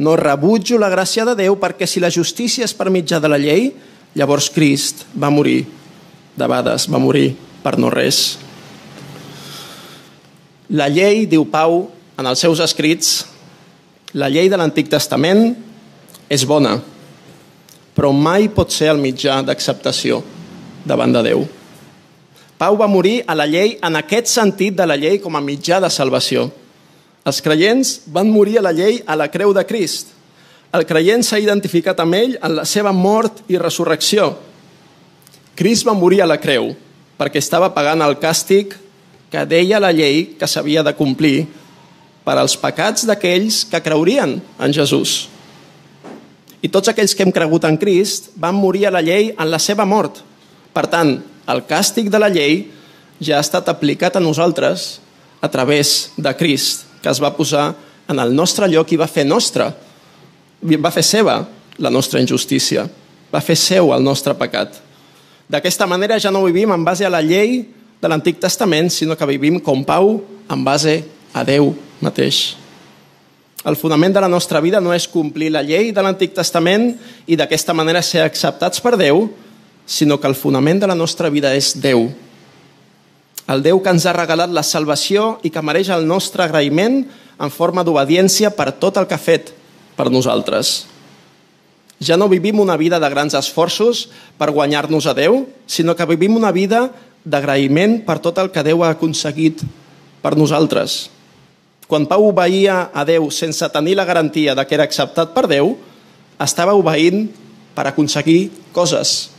No 0.00 0.14
rebutjo 0.16 0.78
la 0.78 0.92
gràcia 0.92 1.26
de 1.26 1.34
Déu 1.40 1.58
perquè 1.60 1.88
si 1.88 2.00
la 2.00 2.12
justícia 2.12 2.64
és 2.64 2.76
per 2.76 2.92
mitjà 2.92 3.18
de 3.20 3.28
la 3.32 3.40
llei, 3.40 3.72
llavors 4.14 4.50
Crist 4.54 5.04
va 5.18 5.32
morir 5.32 5.64
debades, 6.38 6.86
va 6.88 7.02
morir 7.02 7.34
per 7.64 7.76
no 7.78 7.90
res. 7.90 8.38
La 10.70 10.86
llei, 10.86 11.24
diu 11.26 11.42
Pau 11.50 11.88
en 12.14 12.26
els 12.30 12.38
seus 12.38 12.60
escrits, 12.62 13.24
la 14.14 14.28
llei 14.30 14.46
de 14.46 14.58
l'Antic 14.58 14.86
Testament 14.90 15.48
és 16.30 16.44
bona, 16.46 16.76
però 17.96 18.12
mai 18.14 18.46
pot 18.54 18.70
ser 18.70 18.92
el 18.92 19.00
mitjà 19.02 19.40
d'acceptació 19.42 20.20
davant 20.86 21.10
de 21.16 21.24
Déu. 21.26 21.42
Pau 22.60 22.76
va 22.78 22.86
morir 22.86 23.24
a 23.26 23.34
la 23.34 23.48
llei 23.50 23.78
en 23.82 23.98
aquest 23.98 24.30
sentit 24.30 24.76
de 24.78 24.86
la 24.86 24.94
llei 25.00 25.18
com 25.18 25.34
a 25.34 25.42
mitjà 25.42 25.80
de 25.82 25.90
salvació. 25.90 26.46
Els 27.26 27.40
creients 27.42 27.90
van 28.06 28.30
morir 28.30 28.60
a 28.60 28.62
la 28.68 28.72
llei 28.76 29.00
a 29.06 29.16
la 29.18 29.26
creu 29.32 29.50
de 29.56 29.64
Crist. 29.66 30.12
El 30.70 30.86
creient 30.86 31.24
s'ha 31.26 31.40
identificat 31.42 31.98
amb 31.98 32.14
ell 32.14 32.36
en 32.38 32.54
la 32.60 32.66
seva 32.68 32.92
mort 32.94 33.42
i 33.50 33.58
resurrecció. 33.58 34.36
Crist 35.58 35.88
va 35.88 35.96
morir 35.98 36.22
a 36.22 36.30
la 36.30 36.38
creu 36.38 36.70
perquè 37.18 37.42
estava 37.42 37.72
pagant 37.74 38.06
el 38.06 38.20
càstig 38.22 38.76
que 39.30 39.46
deia 39.46 39.80
la 39.80 39.92
llei 39.94 40.34
que 40.38 40.48
s'havia 40.50 40.82
de 40.82 40.94
complir 40.98 41.46
per 42.26 42.36
als 42.36 42.56
pecats 42.60 43.06
d'aquells 43.08 43.64
que 43.70 43.82
creurien 43.82 44.40
en 44.58 44.74
Jesús. 44.74 45.28
I 46.60 46.68
tots 46.68 46.90
aquells 46.92 47.14
que 47.16 47.24
hem 47.24 47.32
cregut 47.32 47.64
en 47.64 47.78
Crist 47.80 48.34
van 48.36 48.58
morir 48.58 48.86
a 48.88 48.92
la 48.92 49.00
llei 49.00 49.30
en 49.32 49.48
la 49.48 49.60
seva 49.62 49.86
mort. 49.88 50.20
Per 50.74 50.84
tant, 50.92 51.16
el 51.48 51.64
càstig 51.66 52.10
de 52.12 52.20
la 52.20 52.28
llei 52.28 52.66
ja 53.20 53.38
ha 53.38 53.44
estat 53.44 53.70
aplicat 53.72 54.16
a 54.16 54.24
nosaltres 54.24 55.00
a 55.40 55.48
través 55.48 56.10
de 56.16 56.34
Crist, 56.36 56.84
que 57.00 57.08
es 57.08 57.22
va 57.22 57.32
posar 57.36 57.72
en 58.10 58.18
el 58.18 58.34
nostre 58.36 58.68
lloc 58.68 58.92
i 58.92 59.00
va 59.00 59.08
fer 59.08 59.24
nostre, 59.24 59.70
va 60.60 60.92
fer 60.92 61.04
seva 61.06 61.40
la 61.80 61.90
nostra 61.90 62.20
injustícia, 62.20 62.84
va 63.32 63.40
fer 63.40 63.56
seu 63.56 63.94
el 63.94 64.04
nostre 64.04 64.34
pecat. 64.36 64.76
D'aquesta 65.50 65.86
manera 65.88 66.18
ja 66.20 66.30
no 66.30 66.44
vivim 66.44 66.70
en 66.74 66.84
base 66.84 67.06
a 67.06 67.10
la 67.10 67.22
llei 67.24 67.64
de 68.00 68.08
l'Antic 68.08 68.40
Testament, 68.40 68.90
sinó 68.90 69.16
que 69.16 69.28
vivim 69.28 69.60
com 69.60 69.84
Pau 69.84 70.16
en 70.50 70.64
base 70.64 71.02
a 71.32 71.44
Déu 71.44 71.74
mateix. 72.00 72.56
El 73.60 73.76
fonament 73.76 74.14
de 74.16 74.22
la 74.24 74.30
nostra 74.32 74.60
vida 74.64 74.80
no 74.80 74.94
és 74.96 75.06
complir 75.08 75.50
la 75.52 75.60
llei 75.60 75.92
de 75.92 76.02
l'Antic 76.02 76.32
Testament 76.32 76.94
i 77.28 77.36
d'aquesta 77.36 77.76
manera 77.76 78.00
ser 78.00 78.24
acceptats 78.24 78.80
per 78.80 78.96
Déu, 78.96 79.26
sinó 79.84 80.16
que 80.20 80.28
el 80.30 80.38
fonament 80.38 80.80
de 80.80 80.88
la 80.88 80.96
nostra 80.96 81.28
vida 81.28 81.52
és 81.52 81.74
Déu. 81.76 82.08
El 83.50 83.64
Déu 83.66 83.82
que 83.82 83.92
ens 83.92 84.06
ha 84.06 84.16
regalat 84.16 84.52
la 84.54 84.64
salvació 84.64 85.34
i 85.44 85.50
que 85.52 85.62
mereix 85.62 85.90
el 85.92 86.06
nostre 86.08 86.46
agraïment 86.46 87.02
en 87.40 87.52
forma 87.52 87.84
d'obediència 87.84 88.52
per 88.56 88.70
tot 88.80 88.96
el 88.96 89.08
que 89.10 89.18
ha 89.18 89.20
fet 89.20 89.52
per 89.98 90.08
nosaltres. 90.08 90.86
Ja 92.00 92.16
no 92.16 92.30
vivim 92.32 92.62
una 92.62 92.78
vida 92.80 92.96
de 92.96 93.08
grans 93.12 93.36
esforços 93.36 94.06
per 94.40 94.54
guanyar-nos 94.56 95.04
a 95.04 95.12
Déu, 95.12 95.42
sinó 95.66 95.92
que 95.96 96.08
vivim 96.08 96.38
una 96.38 96.52
vida 96.52 96.86
d'agraïment 97.24 98.00
per 98.06 98.18
tot 98.22 98.38
el 98.40 98.50
que 98.52 98.64
Déu 98.64 98.84
ha 98.84 98.92
aconseguit 98.94 99.62
per 100.22 100.36
nosaltres. 100.36 101.10
Quan 101.90 102.06
Pau 102.06 102.28
obeïa 102.30 102.90
a 102.94 103.04
Déu 103.04 103.28
sense 103.34 103.66
tenir 103.74 103.96
la 103.98 104.06
garantia 104.06 104.54
de 104.54 104.64
que 104.64 104.76
era 104.76 104.86
acceptat 104.86 105.34
per 105.34 105.48
Déu, 105.50 105.74
estava 106.40 106.76
obeint 106.78 107.28
per 107.74 107.88
aconseguir 107.90 108.50
coses, 108.72 109.30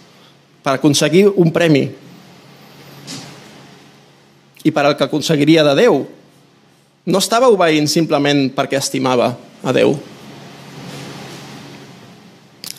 per 0.62 0.78
aconseguir 0.78 1.28
un 1.32 1.52
premi 1.54 1.88
i 4.62 4.70
per 4.70 4.86
al 4.86 4.98
que 4.98 5.08
aconseguiria 5.08 5.64
de 5.66 5.76
Déu. 5.80 6.04
No 7.10 7.18
estava 7.18 7.50
obeint 7.50 7.88
simplement 7.90 8.50
perquè 8.54 8.78
estimava 8.78 9.34
a 9.64 9.74
Déu. 9.74 9.96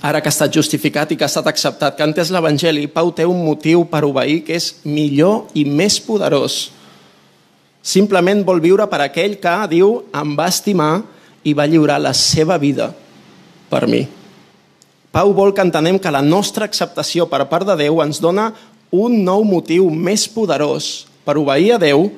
Ara 0.02 0.18
que 0.18 0.26
ha 0.26 0.34
estat 0.34 0.50
justificat 0.50 1.12
i 1.14 1.16
que 1.16 1.22
ha 1.22 1.30
estat 1.30 1.46
acceptat, 1.46 1.94
que 1.94 2.02
ha 2.02 2.08
entès 2.10 2.32
l'Evangeli, 2.34 2.88
Pau 2.90 3.12
té 3.14 3.22
un 3.28 3.38
motiu 3.46 3.84
per 3.86 4.02
obeir 4.02 4.40
que 4.42 4.56
és 4.58 4.72
millor 4.82 5.52
i 5.54 5.62
més 5.62 6.00
poderós. 6.02 6.72
Simplement 7.82 8.42
vol 8.46 8.58
viure 8.62 8.88
per 8.90 8.98
aquell 9.04 9.38
que, 9.38 9.54
diu, 9.70 10.00
em 10.10 10.34
va 10.38 10.48
estimar 10.50 11.04
i 11.46 11.54
va 11.54 11.68
lliurar 11.70 12.00
la 12.02 12.12
seva 12.18 12.58
vida 12.58 12.90
per 13.70 13.86
mi. 13.86 14.02
Pau 15.14 15.30
vol 15.36 15.54
que 15.54 15.62
entenem 15.62 16.00
que 16.02 16.10
la 16.10 16.22
nostra 16.22 16.66
acceptació 16.66 17.28
per 17.30 17.44
part 17.50 17.68
de 17.68 17.78
Déu 17.84 18.02
ens 18.02 18.18
dona 18.22 18.50
un 18.90 19.20
nou 19.22 19.44
motiu 19.46 19.86
més 19.90 20.26
poderós 20.26 21.06
per 21.22 21.38
obeir 21.38 21.76
a 21.76 21.82
Déu 21.82 22.08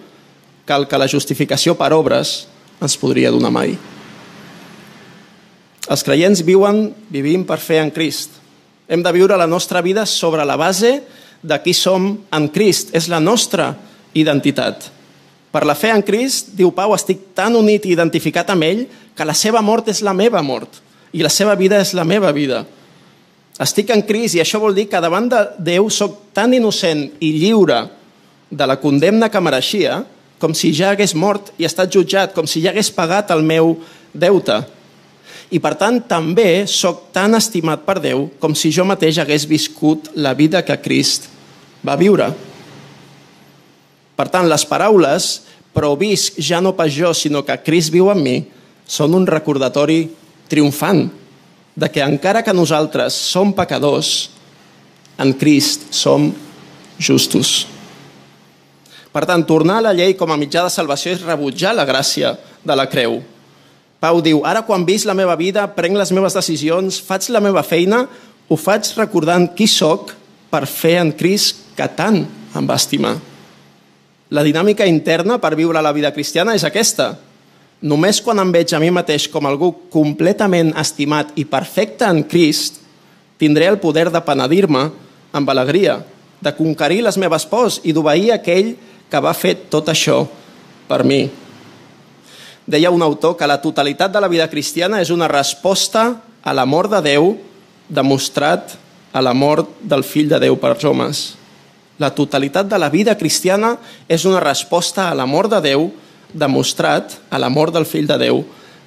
que 0.64 0.72
el 0.72 0.88
que 0.88 1.00
la 1.00 1.10
justificació 1.10 1.76
per 1.76 1.92
obres 1.92 2.46
ens 2.80 2.96
podria 2.96 3.32
donar 3.34 3.52
mai. 3.52 3.76
Els 5.84 6.00
creients 6.00 6.40
viuen, 6.44 6.86
vivim 7.12 7.42
per 7.44 7.58
fer 7.60 7.82
en 7.82 7.90
Crist. 7.92 8.38
Hem 8.88 9.02
de 9.04 9.12
viure 9.12 9.36
la 9.36 9.48
nostra 9.48 9.82
vida 9.84 10.06
sobre 10.08 10.44
la 10.44 10.56
base 10.56 11.02
de 11.42 11.58
qui 11.60 11.74
som 11.76 12.14
en 12.32 12.48
Crist. 12.48 12.94
És 12.96 13.10
la 13.12 13.20
nostra 13.20 13.74
identitat. 14.16 14.88
Per 15.52 15.62
la 15.68 15.76
fe 15.76 15.90
en 15.92 16.02
Crist, 16.02 16.54
diu 16.56 16.72
Pau, 16.74 16.94
estic 16.96 17.34
tan 17.36 17.56
unit 17.56 17.84
i 17.84 17.92
identificat 17.92 18.48
amb 18.50 18.64
ell 18.64 18.86
que 19.14 19.26
la 19.28 19.36
seva 19.36 19.60
mort 19.62 19.90
és 19.92 20.00
la 20.02 20.14
meva 20.16 20.40
mort 20.42 20.80
i 21.14 21.22
la 21.22 21.30
seva 21.30 21.54
vida 21.54 21.78
és 21.78 21.92
la 21.94 22.06
meva 22.08 22.32
vida. 22.34 22.64
Estic 23.60 23.92
en 23.94 24.02
Crist 24.08 24.34
i 24.34 24.42
això 24.42 24.58
vol 24.58 24.74
dir 24.74 24.88
que 24.90 25.02
davant 25.04 25.28
de 25.30 25.42
Déu 25.62 25.90
sóc 25.92 26.32
tan 26.34 26.56
innocent 26.56 27.04
i 27.22 27.30
lliure 27.36 27.84
de 28.50 28.66
la 28.66 28.80
condemna 28.80 29.28
que 29.30 29.42
mereixia 29.42 30.00
com 30.42 30.56
si 30.56 30.72
ja 30.74 30.90
hagués 30.90 31.14
mort 31.14 31.52
i 31.60 31.68
estat 31.68 31.92
jutjat, 31.92 32.34
com 32.34 32.48
si 32.50 32.64
ja 32.64 32.72
hagués 32.72 32.90
pagat 32.90 33.30
el 33.30 33.44
meu 33.46 33.76
deute 34.12 34.58
i 35.54 35.60
per 35.62 35.76
tant 35.78 36.00
també 36.10 36.64
sóc 36.70 37.12
tan 37.14 37.36
estimat 37.38 37.84
per 37.86 38.00
Déu 38.02 38.26
com 38.42 38.56
si 38.58 38.72
jo 38.74 38.86
mateix 38.88 39.20
hagués 39.22 39.46
viscut 39.46 40.10
la 40.18 40.34
vida 40.34 40.64
que 40.66 40.76
Crist 40.82 41.28
va 41.86 41.94
viure. 42.00 42.32
Per 44.14 44.26
tant, 44.30 44.48
les 44.50 44.66
paraules 44.66 45.28
però 45.74 45.96
visc 45.98 46.38
ja 46.38 46.60
no 46.62 46.72
pas 46.78 46.92
jo, 46.94 47.10
sinó 47.14 47.42
que 47.42 47.58
Crist 47.66 47.90
viu 47.90 48.08
en 48.12 48.22
mi, 48.22 48.36
són 48.86 49.14
un 49.18 49.26
recordatori 49.26 50.06
triomfant 50.50 51.08
de 51.74 51.90
que 51.90 52.02
encara 52.04 52.44
que 52.46 52.54
nosaltres 52.54 53.14
som 53.14 53.50
pecadors, 53.56 54.30
en 55.18 55.34
Crist 55.38 55.90
som 55.94 56.30
justos. 56.98 57.64
Per 59.14 59.22
tant, 59.26 59.42
tornar 59.46 59.80
a 59.80 59.86
la 59.88 59.94
llei 59.94 60.14
com 60.18 60.30
a 60.30 60.38
mitjà 60.38 60.62
de 60.66 60.74
salvació 60.74 61.14
és 61.14 61.22
rebutjar 61.26 61.74
la 61.74 61.86
gràcia 61.86 62.34
de 62.66 62.74
la 62.78 62.86
creu, 62.90 63.20
Pau 64.04 64.18
diu, 64.20 64.42
ara 64.44 64.60
quan 64.68 64.82
visc 64.84 65.08
la 65.08 65.16
meva 65.16 65.32
vida, 65.32 65.62
prenc 65.72 65.96
les 65.96 66.10
meves 66.12 66.34
decisions, 66.36 66.98
faig 67.00 67.30
la 67.32 67.40
meva 67.40 67.62
feina, 67.64 68.02
ho 68.52 68.56
faig 68.60 68.90
recordant 68.98 69.46
qui 69.56 69.64
sóc 69.64 70.10
per 70.52 70.66
fer 70.68 70.98
en 71.00 71.12
Crist 71.16 71.62
que 71.72 71.86
tant 71.88 72.18
em 72.52 72.66
va 72.68 72.76
estimar. 72.76 73.14
La 74.28 74.42
dinàmica 74.44 74.84
interna 74.84 75.38
per 75.40 75.54
viure 75.56 75.80
la 75.80 75.92
vida 75.96 76.10
cristiana 76.12 76.52
és 76.52 76.66
aquesta. 76.68 77.14
Només 77.80 78.20
quan 78.20 78.42
em 78.42 78.52
veig 78.52 78.74
a 78.76 78.80
mi 78.82 78.90
mateix 78.92 79.24
com 79.32 79.48
algú 79.48 79.70
completament 79.94 80.74
estimat 80.82 81.32
i 81.40 81.46
perfecte 81.48 82.04
en 82.04 82.26
Crist, 82.28 82.82
tindré 83.40 83.70
el 83.72 83.80
poder 83.80 84.10
de 84.12 84.20
penedir-me 84.20 84.82
amb 85.32 85.54
alegria, 85.54 86.02
de 86.44 86.52
conquerir 86.52 87.00
les 87.08 87.16
meves 87.16 87.48
pors 87.48 87.80
i 87.88 87.96
d'obeir 87.96 88.34
aquell 88.36 88.74
que 89.08 89.24
va 89.24 89.32
fer 89.32 89.54
tot 89.72 89.88
això 89.88 90.26
per 90.92 91.00
mi 91.08 91.22
deia 92.66 92.90
un 92.90 93.02
autor 93.02 93.36
que 93.36 93.46
la 93.46 93.60
totalitat 93.60 94.12
de 94.12 94.20
la 94.20 94.28
vida 94.28 94.48
cristiana 94.48 95.00
és 95.02 95.10
una 95.10 95.28
resposta 95.28 96.20
a 96.42 96.52
l'amor 96.52 96.88
de 96.88 97.00
Déu 97.04 97.34
demostrat 97.88 98.76
a 99.12 99.22
la 99.22 99.34
mort 99.34 99.68
del 99.80 100.04
fill 100.04 100.28
de 100.28 100.40
Déu 100.40 100.56
per 100.56 100.76
homes. 100.84 101.36
La 101.98 102.10
totalitat 102.10 102.66
de 102.66 102.78
la 102.78 102.90
vida 102.90 103.14
cristiana 103.16 103.76
és 104.08 104.24
una 104.24 104.40
resposta 104.40 105.08
a 105.08 105.14
l'amor 105.14 105.48
de 105.48 105.60
Déu 105.60 105.90
demostrat 106.32 107.20
a 107.30 107.38
l'amor 107.38 107.70
del 107.70 107.86
fill 107.86 108.06
de 108.06 108.18
Déu 108.18 108.42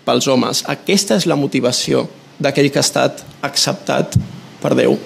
pels 0.06 0.28
homes. 0.28 0.64
Aquesta 0.68 1.16
és 1.16 1.26
la 1.26 1.40
motivació 1.40 2.08
d'aquell 2.40 2.70
que 2.72 2.82
ha 2.82 2.86
estat 2.86 3.24
acceptat 3.42 4.18
per 4.62 4.76
Déu. 4.76 4.98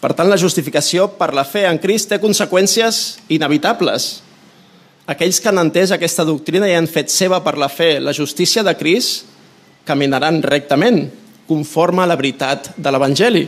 Per 0.00 0.12
tant, 0.12 0.28
la 0.28 0.40
justificació 0.40 1.08
per 1.18 1.32
la 1.32 1.44
fe 1.48 1.64
en 1.68 1.78
Crist 1.80 2.10
té 2.10 2.18
conseqüències 2.20 3.18
inevitables 3.32 4.23
aquells 5.10 5.40
que 5.40 5.50
han 5.50 5.60
entès 5.60 5.92
aquesta 5.92 6.24
doctrina 6.24 6.68
i 6.68 6.76
han 6.76 6.88
fet 6.88 7.12
seva 7.12 7.42
per 7.44 7.56
la 7.60 7.68
fe 7.68 7.98
la 8.00 8.14
justícia 8.16 8.64
de 8.64 8.74
Crist 8.78 9.30
caminaran 9.84 10.40
rectament, 10.42 11.04
conforme 11.46 12.02
a 12.02 12.08
la 12.08 12.16
veritat 12.16 12.72
de 12.80 12.90
l'Evangeli. 12.90 13.44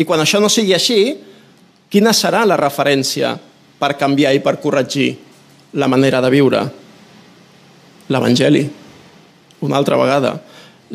I 0.00 0.04
quan 0.08 0.22
això 0.22 0.40
no 0.40 0.48
sigui 0.48 0.72
així, 0.72 1.18
quina 1.92 2.14
serà 2.16 2.46
la 2.48 2.56
referència 2.56 3.34
per 3.78 3.96
canviar 4.00 4.32
i 4.34 4.40
per 4.40 4.56
corregir 4.62 5.10
la 5.76 5.88
manera 5.88 6.22
de 6.24 6.30
viure? 6.32 6.62
L'Evangeli. 8.08 8.64
Una 9.60 9.76
altra 9.76 9.98
vegada. 10.00 10.38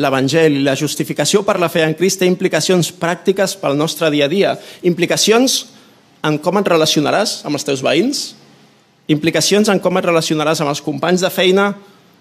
L'Evangeli, 0.01 0.63
la 0.65 0.73
justificació 0.73 1.43
per 1.45 1.59
la 1.61 1.69
fe 1.69 1.83
en 1.85 1.93
Crist 1.93 2.23
té 2.23 2.25
implicacions 2.25 2.89
pràctiques 2.97 3.53
pel 3.61 3.77
nostre 3.77 4.09
dia 4.09 4.25
a 4.25 4.31
dia. 4.31 4.55
Implicacions 4.81 5.67
en 6.25 6.39
com 6.41 6.57
et 6.57 6.71
relacionaràs 6.73 7.43
amb 7.45 7.59
els 7.59 7.67
teus 7.67 7.83
veïns, 7.85 8.31
implicacions 9.11 9.69
en 9.69 9.81
com 9.83 9.97
et 9.99 10.05
relacionaràs 10.07 10.61
amb 10.63 10.71
els 10.71 10.81
companys 10.83 11.23
de 11.23 11.31
feina, 11.33 11.71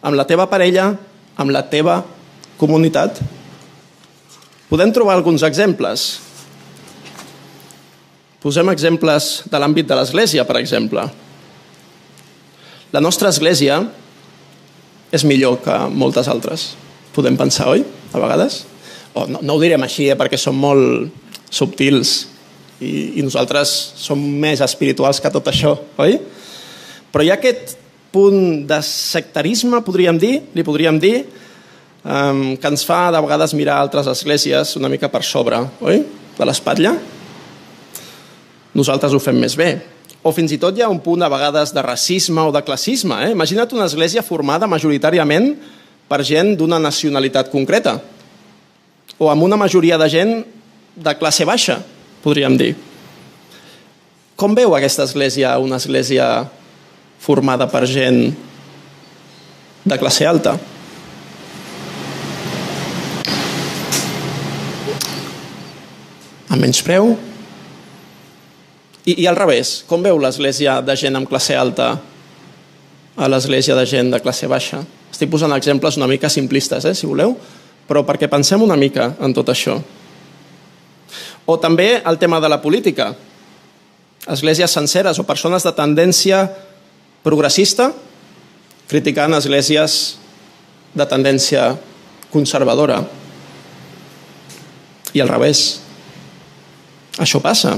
amb 0.03 0.19
la 0.19 0.27
teva 0.27 0.49
parella, 0.51 0.91
amb 1.39 1.55
la 1.55 1.63
teva 1.71 2.01
comunitat. 2.59 3.21
Podem 4.71 4.93
trobar 4.95 5.15
alguns 5.19 5.45
exemples. 5.47 6.21
Posem 8.43 8.73
exemples 8.73 9.43
de 9.47 9.59
l'àmbit 9.61 9.87
de 9.87 9.99
l'Església, 9.99 10.47
per 10.49 10.59
exemple. 10.59 11.05
La 12.93 13.01
nostra 13.01 13.31
Església 13.31 13.79
és 15.13 15.25
millor 15.29 15.61
que 15.63 15.77
moltes 15.93 16.29
altres. 16.29 16.73
Podem 17.15 17.37
pensar, 17.39 17.69
oi? 17.71 17.85
A 18.13 18.21
vegades. 18.21 18.63
O 19.15 19.27
no, 19.29 19.43
no 19.45 19.55
ho 19.55 19.63
direm 19.63 19.85
així, 19.85 20.09
eh, 20.11 20.17
perquè 20.19 20.41
som 20.41 20.57
molt 20.57 21.13
subtils 21.53 22.15
i, 22.81 23.21
i 23.21 23.25
nosaltres 23.25 23.71
som 24.01 24.19
més 24.19 24.63
espirituals 24.65 25.21
que 25.21 25.31
tot 25.33 25.51
això, 25.53 25.77
oi? 26.01 26.17
Però 27.13 27.25
hi 27.25 27.31
ha 27.31 27.37
aquest 27.39 27.77
punt 28.13 28.67
de 28.69 28.79
sectarisme, 28.85 29.81
podríem 29.85 30.19
dir, 30.21 30.35
li 30.53 30.65
podríem 30.65 30.99
dir, 31.01 31.23
um, 32.05 32.43
que 32.57 32.71
ens 32.73 32.85
fa 32.89 33.07
de 33.13 33.21
vegades 33.25 33.55
mirar 33.57 33.79
altres 33.81 34.09
esglésies 34.11 34.77
una 34.81 34.91
mica 34.93 35.11
per 35.13 35.23
sobre, 35.25 35.61
oi? 35.81 36.03
De 36.37 36.49
l'espatlla. 36.49 36.95
Nosaltres 38.73 39.13
ho 39.13 39.21
fem 39.21 39.37
més 39.41 39.57
bé. 39.57 39.75
O 40.23 40.33
fins 40.33 40.55
i 40.55 40.59
tot 40.61 40.77
hi 40.77 40.85
ha 40.85 40.91
un 40.93 41.03
punt 41.03 41.25
a 41.25 41.31
vegades 41.33 41.75
de 41.75 41.83
racisme 41.85 42.45
o 42.47 42.53
de 42.55 42.63
classisme. 42.65 43.19
Eh? 43.27 43.33
Imagina't 43.35 43.75
una 43.75 43.89
església 43.91 44.23
formada 44.23 44.69
majoritàriament 44.71 45.53
per 46.09 46.23
gent 46.25 46.55
d'una 46.57 46.79
nacionalitat 46.81 47.51
concreta 47.53 47.99
o 49.19 49.29
amb 49.31 49.45
una 49.45 49.59
majoria 49.59 49.99
de 49.99 50.09
gent 50.11 50.33
de 50.97 51.15
classe 51.19 51.45
baixa, 51.49 51.79
podríem 52.25 52.57
dir. 52.59 52.73
Com 54.37 54.57
veu 54.57 54.75
aquesta 54.75 55.05
església 55.07 55.55
una 55.63 55.79
església 55.79 56.49
formada 57.23 57.69
per 57.71 57.85
gent 57.87 58.25
de 59.87 59.99
classe 59.99 60.27
alta? 60.27 60.57
Amb 66.53 66.61
menys 66.61 66.83
preu? 66.85 67.15
I, 69.07 69.23
I 69.23 69.27
al 69.27 69.39
revés, 69.39 69.81
com 69.89 70.03
veu 70.03 70.19
l'església 70.23 70.81
de 70.85 70.95
gent 70.99 71.17
amb 71.19 71.31
classe 71.31 71.57
alta 71.59 71.95
a 73.17 73.29
l'església 73.29 73.75
de 73.79 73.87
gent 73.89 74.13
de 74.13 74.21
classe 74.23 74.51
baixa? 74.51 74.83
Estic 75.13 75.31
posant 75.33 75.55
exemples 75.57 75.99
una 75.99 76.11
mica 76.11 76.31
simplistes, 76.31 76.85
eh, 76.87 76.95
si 76.95 77.07
voleu, 77.07 77.35
però 77.89 78.05
perquè 78.07 78.29
pensem 78.31 78.63
una 78.63 78.79
mica 78.79 79.13
en 79.21 79.35
tot 79.35 79.51
això. 79.53 79.79
O 81.47 81.59
també 81.59 82.01
el 82.07 82.19
tema 82.19 82.39
de 82.41 82.49
la 82.49 82.61
política. 82.63 83.11
Esglésies 84.31 84.71
senceres 84.71 85.19
o 85.19 85.27
persones 85.27 85.67
de 85.67 85.73
tendència 85.75 86.45
progressista 87.23 87.91
criticant 88.91 89.33
esglésies 89.39 90.19
de 90.93 91.07
tendència 91.09 91.71
conservadora. 92.33 93.01
I 95.13 95.23
al 95.23 95.31
revés. 95.31 95.81
Això 97.21 97.41
passa. 97.45 97.77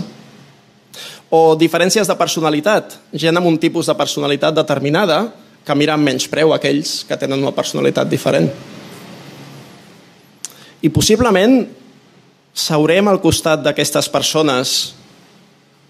O 1.31 1.55
diferències 1.59 2.07
de 2.07 2.17
personalitat. 2.19 2.99
Gent 3.13 3.37
amb 3.39 3.51
un 3.51 3.59
tipus 3.59 3.91
de 3.91 3.97
personalitat 3.99 4.55
determinada 4.55 5.23
que 5.65 5.75
mira 5.79 5.95
amb 5.97 6.07
menys 6.07 6.29
preu 6.31 6.53
aquells 6.55 7.03
que 7.09 7.19
tenen 7.19 7.41
una 7.41 7.55
personalitat 7.57 8.11
diferent. 8.11 8.51
I 10.85 10.91
possiblement 10.93 11.63
seurem 12.55 13.09
al 13.09 13.23
costat 13.23 13.65
d'aquestes 13.65 14.11
persones 14.13 14.95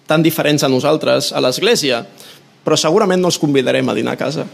tan 0.06 0.22
diferents 0.22 0.62
a 0.62 0.70
nosaltres 0.70 1.32
a 1.32 1.42
l'església, 1.42 2.04
però 2.64 2.78
segurament 2.80 3.20
no 3.20 3.28
els 3.28 3.38
convidarem 3.40 3.88
a 3.88 3.94
dinar 3.96 4.16
a 4.16 4.20
casa. 4.20 4.46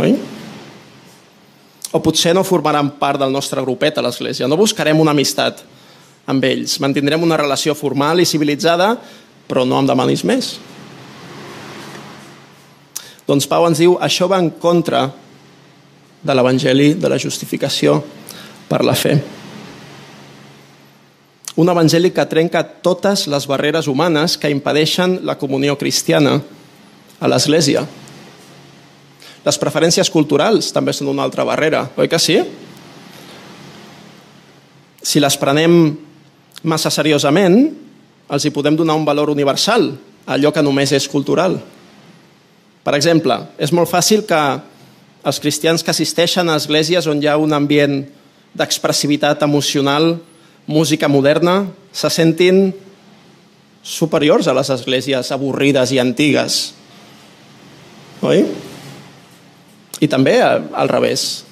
Oi? 0.00 0.16
O 1.94 2.00
potser 2.02 2.32
no 2.34 2.42
formaran 2.42 2.94
part 2.98 3.20
del 3.20 3.32
nostre 3.32 3.62
grupet 3.62 4.00
a 4.00 4.02
l'església. 4.02 4.48
No 4.48 4.58
buscarem 4.58 4.98
una 4.98 5.12
amistat 5.14 5.62
amb 6.26 6.44
ells. 6.48 6.80
Mantindrem 6.82 7.22
una 7.22 7.38
relació 7.38 7.76
formal 7.78 8.22
i 8.22 8.26
civilitzada, 8.26 8.94
però 9.46 9.66
no 9.68 9.78
em 9.78 9.86
demanis 9.86 10.24
més. 10.26 10.54
Doncs 13.28 13.46
Pau 13.48 13.68
ens 13.68 13.80
diu, 13.80 13.94
això 14.02 14.26
va 14.28 14.40
en 14.42 14.50
contra 14.60 15.06
de 16.24 16.34
l'Evangeli 16.34 16.94
de 16.96 17.08
la 17.12 17.20
justificació 17.20 18.00
per 18.68 18.82
la 18.84 18.96
fe. 18.96 19.14
Un 21.54 21.70
evangeli 21.70 22.10
que 22.10 22.24
trenca 22.26 22.64
totes 22.82 23.28
les 23.30 23.44
barreres 23.46 23.86
humanes 23.86 24.34
que 24.40 24.50
impedeixen 24.50 25.20
la 25.22 25.36
comunió 25.38 25.76
cristiana 25.78 26.40
a 27.20 27.30
l'Església. 27.30 27.84
Les 29.44 29.60
preferències 29.60 30.08
culturals 30.10 30.70
també 30.72 30.94
són 30.96 31.10
una 31.12 31.24
altra 31.26 31.44
barrera, 31.44 31.84
oi 32.00 32.08
que 32.08 32.18
sí? 32.18 32.38
Si 35.04 35.20
les 35.20 35.36
prenem 35.36 35.76
massa 36.64 36.90
seriosament, 36.90 37.58
els 38.32 38.44
hi 38.44 38.52
podem 38.54 38.76
donar 38.76 38.96
un 38.96 39.04
valor 39.04 39.30
universal 39.30 39.90
a 40.24 40.38
allò 40.38 40.52
que 40.52 40.64
només 40.64 40.94
és 40.96 41.08
cultural. 41.12 41.58
Per 42.84 42.94
exemple, 42.96 43.36
és 43.60 43.72
molt 43.72 43.90
fàcil 43.90 44.24
que 44.28 44.40
els 45.24 45.40
cristians 45.40 45.84
que 45.84 45.92
assisteixen 45.92 46.48
a 46.48 46.56
esglésies 46.60 47.06
on 47.08 47.20
hi 47.20 47.28
ha 47.28 47.38
un 47.40 47.52
ambient 47.56 48.02
d'expressivitat 48.54 49.42
emocional, 49.44 50.18
música 50.66 51.08
moderna, 51.08 51.66
se 51.92 52.10
sentin 52.12 52.70
superiors 53.84 54.48
a 54.48 54.54
les 54.56 54.70
esglésies 54.72 55.32
avorrides 55.32 55.92
i 55.92 56.00
antigues. 56.00 56.74
Oi? 58.22 58.44
I 60.00 60.08
també 60.10 60.38
al 60.42 60.88
revés. 60.90 61.44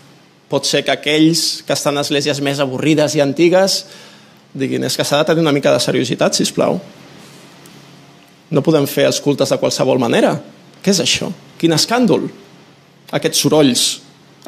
Pot 0.52 0.68
ser 0.68 0.84
que 0.84 0.92
aquells 0.92 1.62
que 1.66 1.72
estan 1.74 1.96
a 1.96 2.04
esglésies 2.04 2.42
més 2.44 2.60
avorrides 2.60 3.16
i 3.16 3.22
antigues 3.24 3.82
diguin 4.52 4.84
és 4.84 4.96
que 4.96 5.04
s'ha 5.04 5.22
de 5.22 5.30
tenir 5.30 5.40
una 5.40 5.54
mica 5.54 5.72
de 5.72 5.80
seriositat, 5.80 6.36
si 6.36 6.44
plau. 6.52 6.78
No 8.52 8.64
podem 8.64 8.86
fer 8.86 9.06
els 9.08 9.20
cultes 9.24 9.48
de 9.48 9.58
qualsevol 9.58 10.00
manera. 10.00 10.34
Què 10.84 10.92
és 10.92 11.00
això? 11.00 11.30
Quin 11.58 11.72
escàndol? 11.72 12.28
Aquests 13.12 13.40
sorolls, 13.40 13.84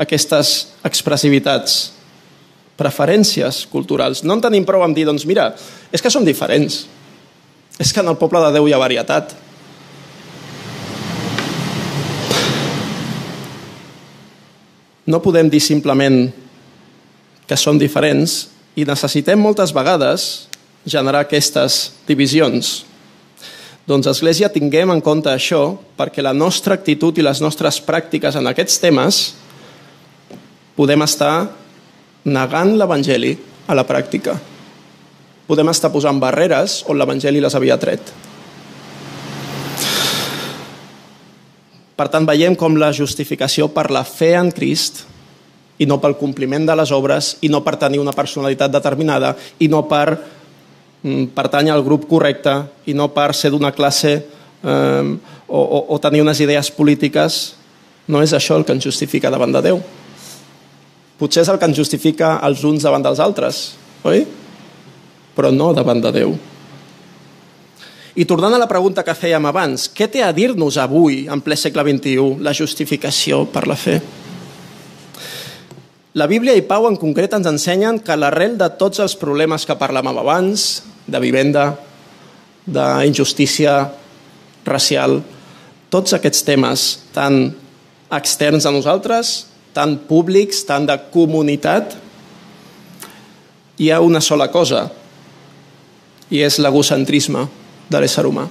aquestes 0.00 0.50
expressivitats, 0.85 1.94
preferències 2.77 3.64
culturals. 3.70 4.24
No 4.27 4.37
en 4.37 4.42
tenim 4.44 4.66
prou 4.66 4.83
amb 4.85 4.96
dir, 4.96 5.07
doncs 5.09 5.24
mira, 5.29 5.53
és 5.92 6.03
que 6.03 6.12
som 6.12 6.24
diferents. 6.27 6.85
És 7.81 7.92
que 7.92 8.03
en 8.03 8.11
el 8.12 8.18
poble 8.20 8.42
de 8.44 8.53
Déu 8.59 8.68
hi 8.68 8.74
ha 8.74 8.83
varietat. 8.83 9.33
No 15.07 15.21
podem 15.21 15.51
dir 15.53 15.61
simplement 15.61 16.31
que 17.45 17.57
som 17.61 17.79
diferents 17.81 18.49
i 18.75 18.87
necessitem 18.88 19.40
moltes 19.40 19.75
vegades 19.77 20.49
generar 20.88 21.25
aquestes 21.25 21.95
divisions. 22.09 22.85
Doncs, 23.85 24.09
Església, 24.09 24.49
tinguem 24.49 24.95
en 24.95 25.03
compte 25.05 25.29
això 25.29 25.75
perquè 25.99 26.25
la 26.25 26.33
nostra 26.33 26.77
actitud 26.79 27.19
i 27.21 27.25
les 27.25 27.43
nostres 27.45 27.83
pràctiques 27.85 28.37
en 28.40 28.49
aquests 28.49 28.81
temes 28.81 29.23
podem 30.75 31.05
estar 31.05 31.51
negant 32.25 32.73
l'Evangeli 32.81 33.37
a 33.69 33.77
la 33.77 33.85
pràctica. 33.85 34.38
Podem 35.45 35.69
estar 35.69 35.93
posant 35.93 36.17
barreres 36.21 36.81
on 36.88 36.97
l'Evangeli 36.97 37.45
les 37.45 37.55
havia 37.55 37.77
tret. 37.81 38.01
Per 41.94 42.09
tant, 42.11 42.26
veiem 42.26 42.57
com 42.59 42.74
la 42.78 42.90
justificació 42.92 43.68
per 43.70 43.90
la 43.94 44.02
fe 44.07 44.33
en 44.35 44.50
Crist 44.54 45.04
i 45.78 45.87
no 45.87 45.98
pel 46.02 46.16
compliment 46.18 46.66
de 46.66 46.76
les 46.78 46.92
obres 46.94 47.35
i 47.46 47.50
no 47.50 47.62
per 47.66 47.76
tenir 47.80 48.00
una 48.02 48.14
personalitat 48.14 48.72
determinada 48.72 49.35
i 49.62 49.68
no 49.70 49.83
per 49.90 50.07
mm, 50.14 51.35
pertany 51.35 51.70
al 51.70 51.83
grup 51.87 52.07
correcte 52.11 52.54
i 52.90 52.94
no 52.94 53.09
per 53.14 53.33
ser 53.35 53.50
d'una 53.54 53.72
classe 53.74 54.14
eh, 54.14 55.11
o, 55.48 55.61
o, 55.61 55.80
o 55.94 55.98
tenir 56.02 56.22
unes 56.22 56.40
idees 56.42 56.70
polítiques 56.74 57.42
no 58.07 58.22
és 58.22 58.35
això 58.37 58.59
el 58.59 58.66
que 58.66 58.76
ens 58.76 58.87
justifica 58.87 59.33
davant 59.35 59.54
de 59.54 59.64
Déu 59.66 59.83
potser 61.18 61.42
és 61.42 61.50
el 61.50 61.59
que 61.59 61.70
ens 61.70 61.78
justifica 61.78 62.37
els 62.46 62.62
uns 62.66 62.87
davant 62.87 63.02
dels 63.02 63.22
altres 63.22 63.64
oi? 64.07 64.22
però 65.35 65.50
no 65.50 65.72
davant 65.74 66.02
de 66.02 66.14
Déu 66.14 66.38
i 68.14 68.24
tornant 68.24 68.55
a 68.55 68.61
la 68.62 68.70
pregunta 68.70 69.03
que 69.03 69.14
fèiem 69.16 69.46
abans, 69.50 69.88
què 69.90 70.07
té 70.07 70.20
a 70.22 70.31
dir-nos 70.35 70.77
avui, 70.79 71.24
en 71.27 71.40
ple 71.42 71.57
segle 71.59 71.83
XXI, 71.83 72.37
la 72.46 72.53
justificació 72.55 73.42
per 73.50 73.64
la 73.66 73.74
fe? 73.74 73.96
La 76.14 76.29
Bíblia 76.31 76.55
i 76.55 76.62
Pau 76.62 76.87
en 76.87 76.94
concret 76.94 77.33
ens 77.35 77.48
ensenyen 77.50 77.98
que 77.98 78.14
l'arrel 78.14 78.55
de 78.55 78.68
tots 78.79 79.03
els 79.03 79.16
problemes 79.18 79.66
que 79.66 79.74
parlàvem 79.74 80.20
abans, 80.22 80.85
de 81.11 81.18
vivenda, 81.18 81.72
d'injustícia 82.70 83.74
racial, 84.64 85.18
tots 85.90 86.14
aquests 86.14 86.46
temes 86.46 86.87
tan 87.16 87.50
externs 88.14 88.62
a 88.64 88.70
nosaltres, 88.70 89.35
tan 89.74 89.98
públics, 90.07 90.62
tan 90.62 90.87
de 90.87 90.94
comunitat, 91.11 91.98
hi 93.83 93.90
ha 93.90 93.98
una 93.98 94.22
sola 94.22 94.46
cosa, 94.55 94.87
i 96.31 96.46
és 96.46 96.62
l'egocentrisme 96.62 97.42
de 97.88 98.01
l'ésser 98.01 98.25
humà. 98.27 98.47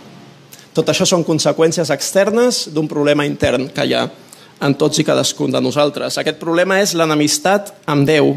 Tot 0.74 0.89
això 0.89 1.06
són 1.06 1.26
conseqüències 1.26 1.91
externes 1.93 2.67
d'un 2.74 2.88
problema 2.89 3.28
intern 3.30 3.67
que 3.74 3.86
hi 3.86 3.93
ha 3.93 4.08
en 4.63 4.74
tots 4.80 5.00
i 5.00 5.06
cadascun 5.06 5.52
de 5.54 5.62
nosaltres. 5.62 6.17
Aquest 6.17 6.39
problema 6.41 6.80
és 6.82 6.96
l'enemistat 6.98 7.74
amb 7.89 8.08
Déu, 8.08 8.34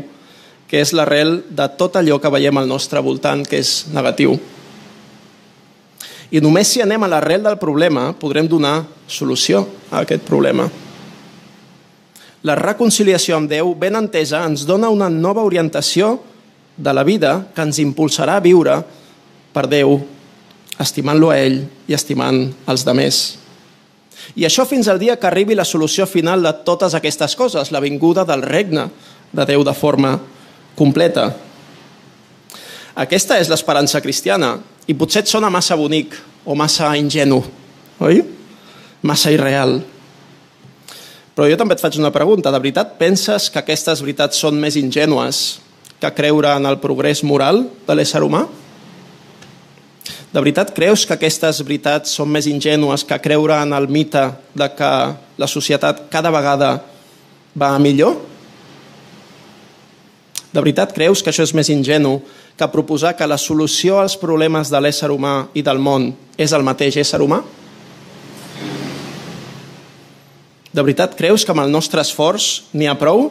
que 0.66 0.82
és 0.82 0.92
l'arrel 0.92 1.38
de 1.48 1.68
tot 1.78 1.96
allò 1.96 2.18
que 2.20 2.32
veiem 2.32 2.59
al 2.59 2.68
nostre 2.68 3.00
voltant, 3.00 3.44
que 3.46 3.61
és 3.62 3.87
negatiu. 3.94 4.35
I 6.35 6.42
només 6.42 6.72
si 6.72 6.82
anem 6.82 7.06
a 7.06 7.11
l'arrel 7.11 7.44
del 7.44 7.59
problema 7.61 8.11
podrem 8.18 8.48
donar 8.50 8.80
solució 9.06 9.62
a 9.92 10.02
aquest 10.02 10.26
problema. 10.26 10.66
La 12.46 12.56
reconciliació 12.59 13.38
amb 13.38 13.50
Déu, 13.50 13.72
ben 13.78 13.96
entesa, 13.98 14.42
ens 14.46 14.66
dona 14.66 14.90
una 14.90 15.09
nova 15.11 15.46
orientació 15.46 16.18
de 16.76 16.92
la 16.92 17.06
vida 17.06 17.38
que 17.54 17.64
ens 17.64 17.78
impulsarà 17.82 18.37
a 18.37 18.44
viure 18.44 18.76
per 19.54 19.64
Déu, 19.70 19.96
estimant-lo 20.82 21.30
a 21.32 21.38
ell 21.40 21.62
i 21.88 21.96
estimant 21.96 22.44
els 22.68 22.84
demés. 22.86 23.38
I 24.36 24.46
això 24.48 24.66
fins 24.66 24.88
al 24.88 24.98
dia 24.98 25.16
que 25.20 25.28
arribi 25.28 25.54
la 25.54 25.64
solució 25.64 26.06
final 26.08 26.42
de 26.42 26.52
totes 26.66 26.96
aquestes 26.96 27.36
coses, 27.36 27.70
la 27.70 27.80
vinguda 27.80 28.24
del 28.26 28.42
regne 28.42 28.88
de 29.32 29.44
Déu 29.46 29.64
de 29.64 29.74
forma 29.74 30.16
completa. 30.76 31.30
Aquesta 32.96 33.38
és 33.40 33.50
l'esperança 33.52 34.00
cristiana 34.00 34.56
i 34.88 34.96
potser 34.96 35.22
et 35.24 35.30
sona 35.30 35.50
massa 35.52 35.76
bonic 35.76 36.16
o 36.46 36.56
massa 36.56 36.94
ingenu, 36.96 37.42
oi? 38.00 38.22
Massa 39.06 39.30
irreal. 39.34 39.78
Però 41.36 41.48
jo 41.50 41.58
també 41.60 41.76
et 41.76 41.82
faig 41.82 41.98
una 42.00 42.12
pregunta. 42.14 42.50
De 42.50 42.58
veritat 42.58 42.94
penses 42.96 43.50
que 43.52 43.60
aquestes 43.60 44.00
veritats 44.00 44.40
són 44.40 44.56
més 44.56 44.78
ingènues 44.80 45.60
que 46.00 46.12
creure 46.16 46.54
en 46.56 46.68
el 46.68 46.78
progrés 46.80 47.22
moral 47.24 47.66
de 47.86 47.96
l'ésser 47.96 48.22
humà? 48.24 48.46
De 50.37 50.40
veritat 50.44 50.75
creus 50.77 51.07
que 51.09 51.14
aquestes 51.16 51.62
veritats 51.64 52.11
són 52.12 52.29
més 52.29 52.44
ingènues 52.44 53.07
que 53.09 53.16
creure 53.25 53.57
en 53.57 53.70
el 53.72 53.87
mite 53.88 54.20
de 54.53 54.66
que 54.77 54.88
la 55.40 55.46
societat 55.49 56.03
cada 56.12 56.29
vegada 56.29 56.75
va 57.57 57.70
millor? 57.81 58.18
De 60.53 60.61
veritat 60.61 60.90
creus 60.92 61.22
que 61.25 61.33
això 61.33 61.46
és 61.46 61.55
més 61.57 61.70
ingenu 61.72 62.18
que 62.53 62.68
proposar 62.68 63.14
que 63.16 63.25
la 63.25 63.38
solució 63.40 63.96
als 63.96 64.18
problemes 64.20 64.68
de 64.68 64.77
l'ésser 64.85 65.09
humà 65.09 65.46
i 65.57 65.62
del 65.64 65.81
món 65.81 66.11
és 66.37 66.53
el 66.53 66.66
mateix 66.68 66.99
ésser 67.01 67.22
humà? 67.25 67.38
De 70.68 70.85
veritat 70.85 71.14
creus 71.16 71.46
que 71.49 71.55
amb 71.55 71.62
el 71.64 71.72
nostre 71.72 72.05
esforç 72.05 72.66
n'hi 72.77 72.90
ha 72.92 72.99
prou? 73.01 73.31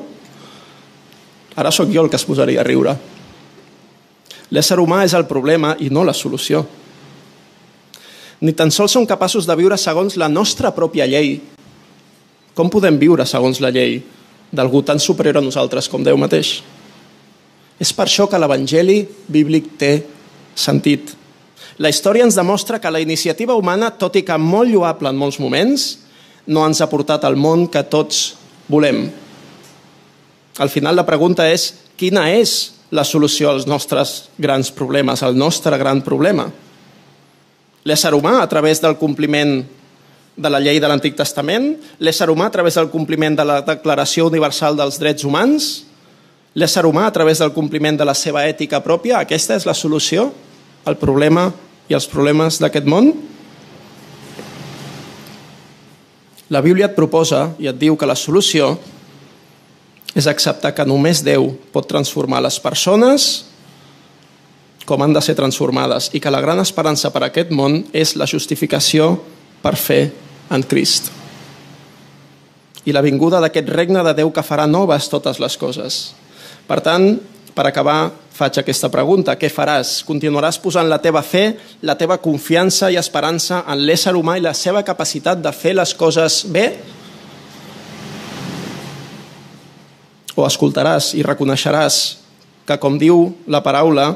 Ara 1.54 1.70
sóc 1.70 1.94
jo 1.94 2.02
el 2.02 2.10
que 2.10 2.18
es 2.18 2.26
posaria 2.26 2.64
a 2.64 2.66
riure. 2.66 2.96
L'ésser 4.50 4.80
humà 4.82 5.04
és 5.06 5.14
el 5.14 5.28
problema 5.30 5.76
i 5.78 5.92
no 5.94 6.02
la 6.02 6.18
solució 6.18 6.64
ni 8.42 8.54
tan 8.54 8.72
sols 8.72 8.96
som 8.96 9.06
capaços 9.08 9.48
de 9.48 9.56
viure 9.56 9.78
segons 9.78 10.18
la 10.20 10.30
nostra 10.32 10.72
pròpia 10.76 11.08
llei. 11.08 11.40
Com 12.56 12.72
podem 12.72 12.98
viure 13.00 13.26
segons 13.28 13.62
la 13.64 13.72
llei 13.72 14.02
d'algú 14.56 14.82
tan 14.84 15.00
superior 15.00 15.40
a 15.40 15.44
nosaltres 15.44 15.90
com 15.92 16.04
Déu 16.04 16.18
mateix? 16.20 16.62
És 17.80 17.92
per 17.92 18.08
això 18.08 18.28
que 18.32 18.40
l'Evangeli 18.40 19.02
bíblic 19.28 19.76
té 19.80 19.92
sentit. 20.56 21.12
La 21.78 21.92
història 21.92 22.24
ens 22.24 22.38
demostra 22.38 22.80
que 22.80 22.92
la 22.92 23.02
iniciativa 23.04 23.56
humana, 23.56 23.92
tot 23.92 24.16
i 24.16 24.24
que 24.24 24.38
molt 24.40 24.72
lloable 24.72 25.12
en 25.12 25.20
molts 25.20 25.42
moments, 25.44 25.90
no 26.48 26.64
ens 26.64 26.80
ha 26.80 26.88
portat 26.88 27.26
al 27.26 27.36
món 27.36 27.68
que 27.68 27.84
tots 27.84 28.36
volem. 28.72 29.10
Al 30.64 30.72
final 30.72 30.96
la 30.96 31.08
pregunta 31.08 31.50
és 31.52 31.74
quina 32.00 32.30
és 32.32 32.72
la 32.96 33.04
solució 33.04 33.50
als 33.52 33.66
nostres 33.68 34.30
grans 34.40 34.72
problemes, 34.72 35.24
al 35.24 35.36
nostre 35.36 35.76
gran 35.78 36.00
problema? 36.06 36.48
L'ésser 37.86 38.14
humà 38.18 38.40
a 38.42 38.48
través 38.50 38.82
del 38.82 38.98
compliment 38.98 39.60
de 40.36 40.50
la 40.50 40.60
llei 40.60 40.82
de 40.82 40.88
l'Antic 40.90 41.16
Testament, 41.16 41.76
l'ésser 42.02 42.28
humà 42.34 42.50
a 42.50 42.54
través 42.56 42.76
del 42.76 42.90
compliment 42.90 43.38
de 43.38 43.46
la 43.46 43.60
Declaració 43.64 44.26
Universal 44.28 44.76
dels 44.76 44.98
Drets 45.00 45.24
Humans, 45.24 45.70
l'ésser 46.58 46.86
humà 46.88 47.06
a 47.06 47.14
través 47.14 47.40
del 47.40 47.54
compliment 47.54 47.98
de 48.00 48.08
la 48.08 48.16
seva 48.18 48.44
ètica 48.50 48.82
pròpia. 48.84 49.22
Aquesta 49.22 49.56
és 49.56 49.68
la 49.70 49.78
solució 49.78 50.32
al 50.86 50.98
problema 50.98 51.52
i 51.88 51.94
als 51.94 52.10
problemes 52.10 52.60
d'aquest 52.60 52.90
món? 52.90 53.14
La 56.50 56.62
Bíblia 56.62 56.90
et 56.90 56.98
proposa 56.98 57.52
i 57.62 57.70
et 57.70 57.78
diu 57.78 57.96
que 57.98 58.10
la 58.10 58.18
solució 58.18 58.76
és 60.16 60.28
acceptar 60.32 60.74
que 60.74 60.86
només 60.88 61.24
Déu 61.26 61.52
pot 61.74 61.86
transformar 61.90 62.42
les 62.42 62.58
persones 62.64 63.46
com 64.86 65.02
han 65.02 65.14
de 65.14 65.22
ser 65.26 65.36
transformades 65.36 66.12
i 66.14 66.22
que 66.22 66.32
la 66.32 66.42
gran 66.42 66.62
esperança 66.62 67.10
per 67.12 67.24
a 67.26 67.30
aquest 67.32 67.52
món 67.52 67.82
és 67.94 68.16
la 68.16 68.30
justificació 68.30 69.16
per 69.66 69.76
fer 69.82 70.04
en 70.54 70.64
Crist. 70.64 71.10
I 72.86 72.94
la 72.94 73.02
vinguda 73.02 73.42
d'aquest 73.42 73.70
regne 73.74 74.04
de 74.06 74.14
Déu 74.14 74.30
que 74.32 74.46
farà 74.46 74.68
noves 74.70 75.10
totes 75.10 75.42
les 75.42 75.58
coses. 75.58 76.14
Per 76.70 76.78
tant, 76.86 77.16
per 77.58 77.66
acabar, 77.66 78.12
faig 78.36 78.60
aquesta 78.60 78.92
pregunta. 78.94 79.34
Què 79.40 79.50
faràs? 79.50 80.04
Continuaràs 80.06 80.60
posant 80.62 80.90
la 80.90 81.00
teva 81.02 81.24
fe, 81.26 81.56
la 81.82 81.96
teva 81.98 82.20
confiança 82.22 82.92
i 82.94 83.00
esperança 83.00 83.64
en 83.66 83.82
l'ésser 83.88 84.14
humà 84.14 84.38
i 84.38 84.44
la 84.46 84.54
seva 84.54 84.84
capacitat 84.86 85.42
de 85.42 85.54
fer 85.56 85.74
les 85.74 85.96
coses 85.98 86.44
bé? 86.52 86.68
O 90.36 90.46
escoltaràs 90.46 91.14
i 91.16 91.24
reconeixeràs 91.24 92.00
que, 92.68 92.78
com 92.78 93.00
diu 93.00 93.32
la 93.48 93.64
paraula, 93.64 94.12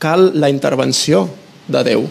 cal 0.00 0.32
la 0.40 0.48
intervenció 0.48 1.28
de 1.68 1.84
Déu. 1.84 2.08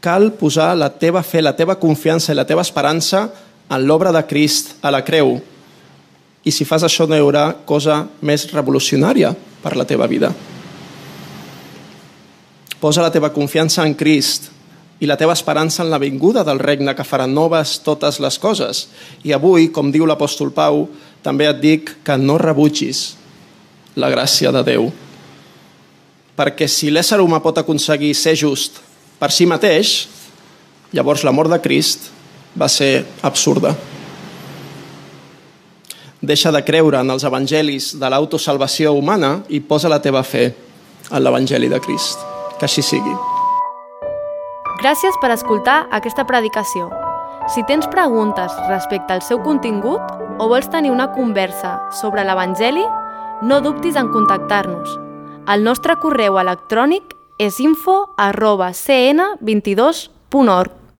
Cal 0.00 0.32
posar 0.40 0.72
la 0.80 0.88
teva 0.96 1.22
fe, 1.22 1.42
la 1.44 1.52
teva 1.54 1.76
confiança 1.78 2.32
i 2.32 2.38
la 2.38 2.46
teva 2.48 2.64
esperança 2.64 3.26
en 3.68 3.84
l'obra 3.84 4.10
de 4.10 4.22
Crist 4.26 4.78
a 4.80 4.90
la 4.90 5.04
creu. 5.04 5.36
I 6.40 6.50
si 6.50 6.64
fas 6.64 6.86
això 6.88 7.04
no 7.06 7.14
hi 7.14 7.20
haurà 7.20 7.44
cosa 7.68 8.06
més 8.24 8.46
revolucionària 8.54 9.34
per 9.60 9.74
la 9.76 9.84
teva 9.84 10.08
vida. 10.08 10.32
Posa 12.80 13.04
la 13.04 13.12
teva 13.12 13.28
confiança 13.36 13.84
en 13.84 13.92
Crist 13.94 14.48
i 15.04 15.08
la 15.08 15.18
teva 15.20 15.36
esperança 15.36 15.84
en 15.84 15.92
la 15.92 16.00
vinguda 16.00 16.40
del 16.48 16.58
regne 16.58 16.96
que 16.96 17.04
farà 17.04 17.28
noves 17.28 17.76
totes 17.84 18.16
les 18.24 18.40
coses. 18.40 18.86
I 19.28 19.36
avui, 19.36 19.68
com 19.68 19.92
diu 19.92 20.08
l'apòstol 20.08 20.56
Pau, 20.56 20.86
també 21.20 21.52
et 21.52 21.60
dic 21.60 21.94
que 22.04 22.16
no 22.16 22.40
rebutgis 22.40 23.10
la 24.00 24.08
gràcia 24.08 24.56
de 24.56 24.64
Déu 24.64 24.90
perquè 26.40 26.64
si 26.72 26.88
l'ésser 26.88 27.20
humà 27.20 27.42
pot 27.44 27.58
aconseguir 27.60 28.14
ser 28.16 28.32
just 28.38 28.80
per 29.20 29.28
si 29.28 29.44
mateix, 29.44 30.08
llavors 30.96 31.26
la 31.26 31.34
mort 31.36 31.52
de 31.52 31.58
Crist 31.60 32.08
va 32.56 32.68
ser 32.72 33.04
absurda. 33.22 33.74
Deixa 36.20 36.52
de 36.52 36.62
creure 36.64 37.00
en 37.00 37.12
els 37.12 37.24
evangelis 37.28 37.92
de 38.00 38.08
l'autosalvació 38.12 38.94
humana 38.96 39.42
i 39.48 39.60
posa 39.60 39.92
la 39.92 40.00
teva 40.00 40.22
fe 40.24 40.46
en 41.10 41.20
l'evangeli 41.20 41.68
de 41.68 41.80
Crist. 41.84 42.24
Que 42.56 42.68
així 42.68 42.84
sigui. 42.84 43.12
Gràcies 44.80 45.16
per 45.20 45.32
escoltar 45.32 45.82
aquesta 45.96 46.24
predicació. 46.28 46.88
Si 47.52 47.64
tens 47.68 47.88
preguntes 47.92 48.52
respecte 48.68 49.16
al 49.16 49.24
seu 49.24 49.40
contingut 49.44 50.00
o 50.40 50.48
vols 50.48 50.68
tenir 50.72 50.92
una 50.92 51.10
conversa 51.12 51.78
sobre 52.00 52.24
l'Evangeli, 52.24 52.84
no 53.42 53.60
dubtis 53.64 53.96
en 53.96 54.12
contactar-nos 54.12 55.09
el 55.48 55.64
nostre 55.64 55.96
correu 56.02 56.38
electrònic 56.40 57.14
és 57.40 57.60
info 57.60 58.14
arroba 58.20 58.70
cn22.org. 58.76 60.79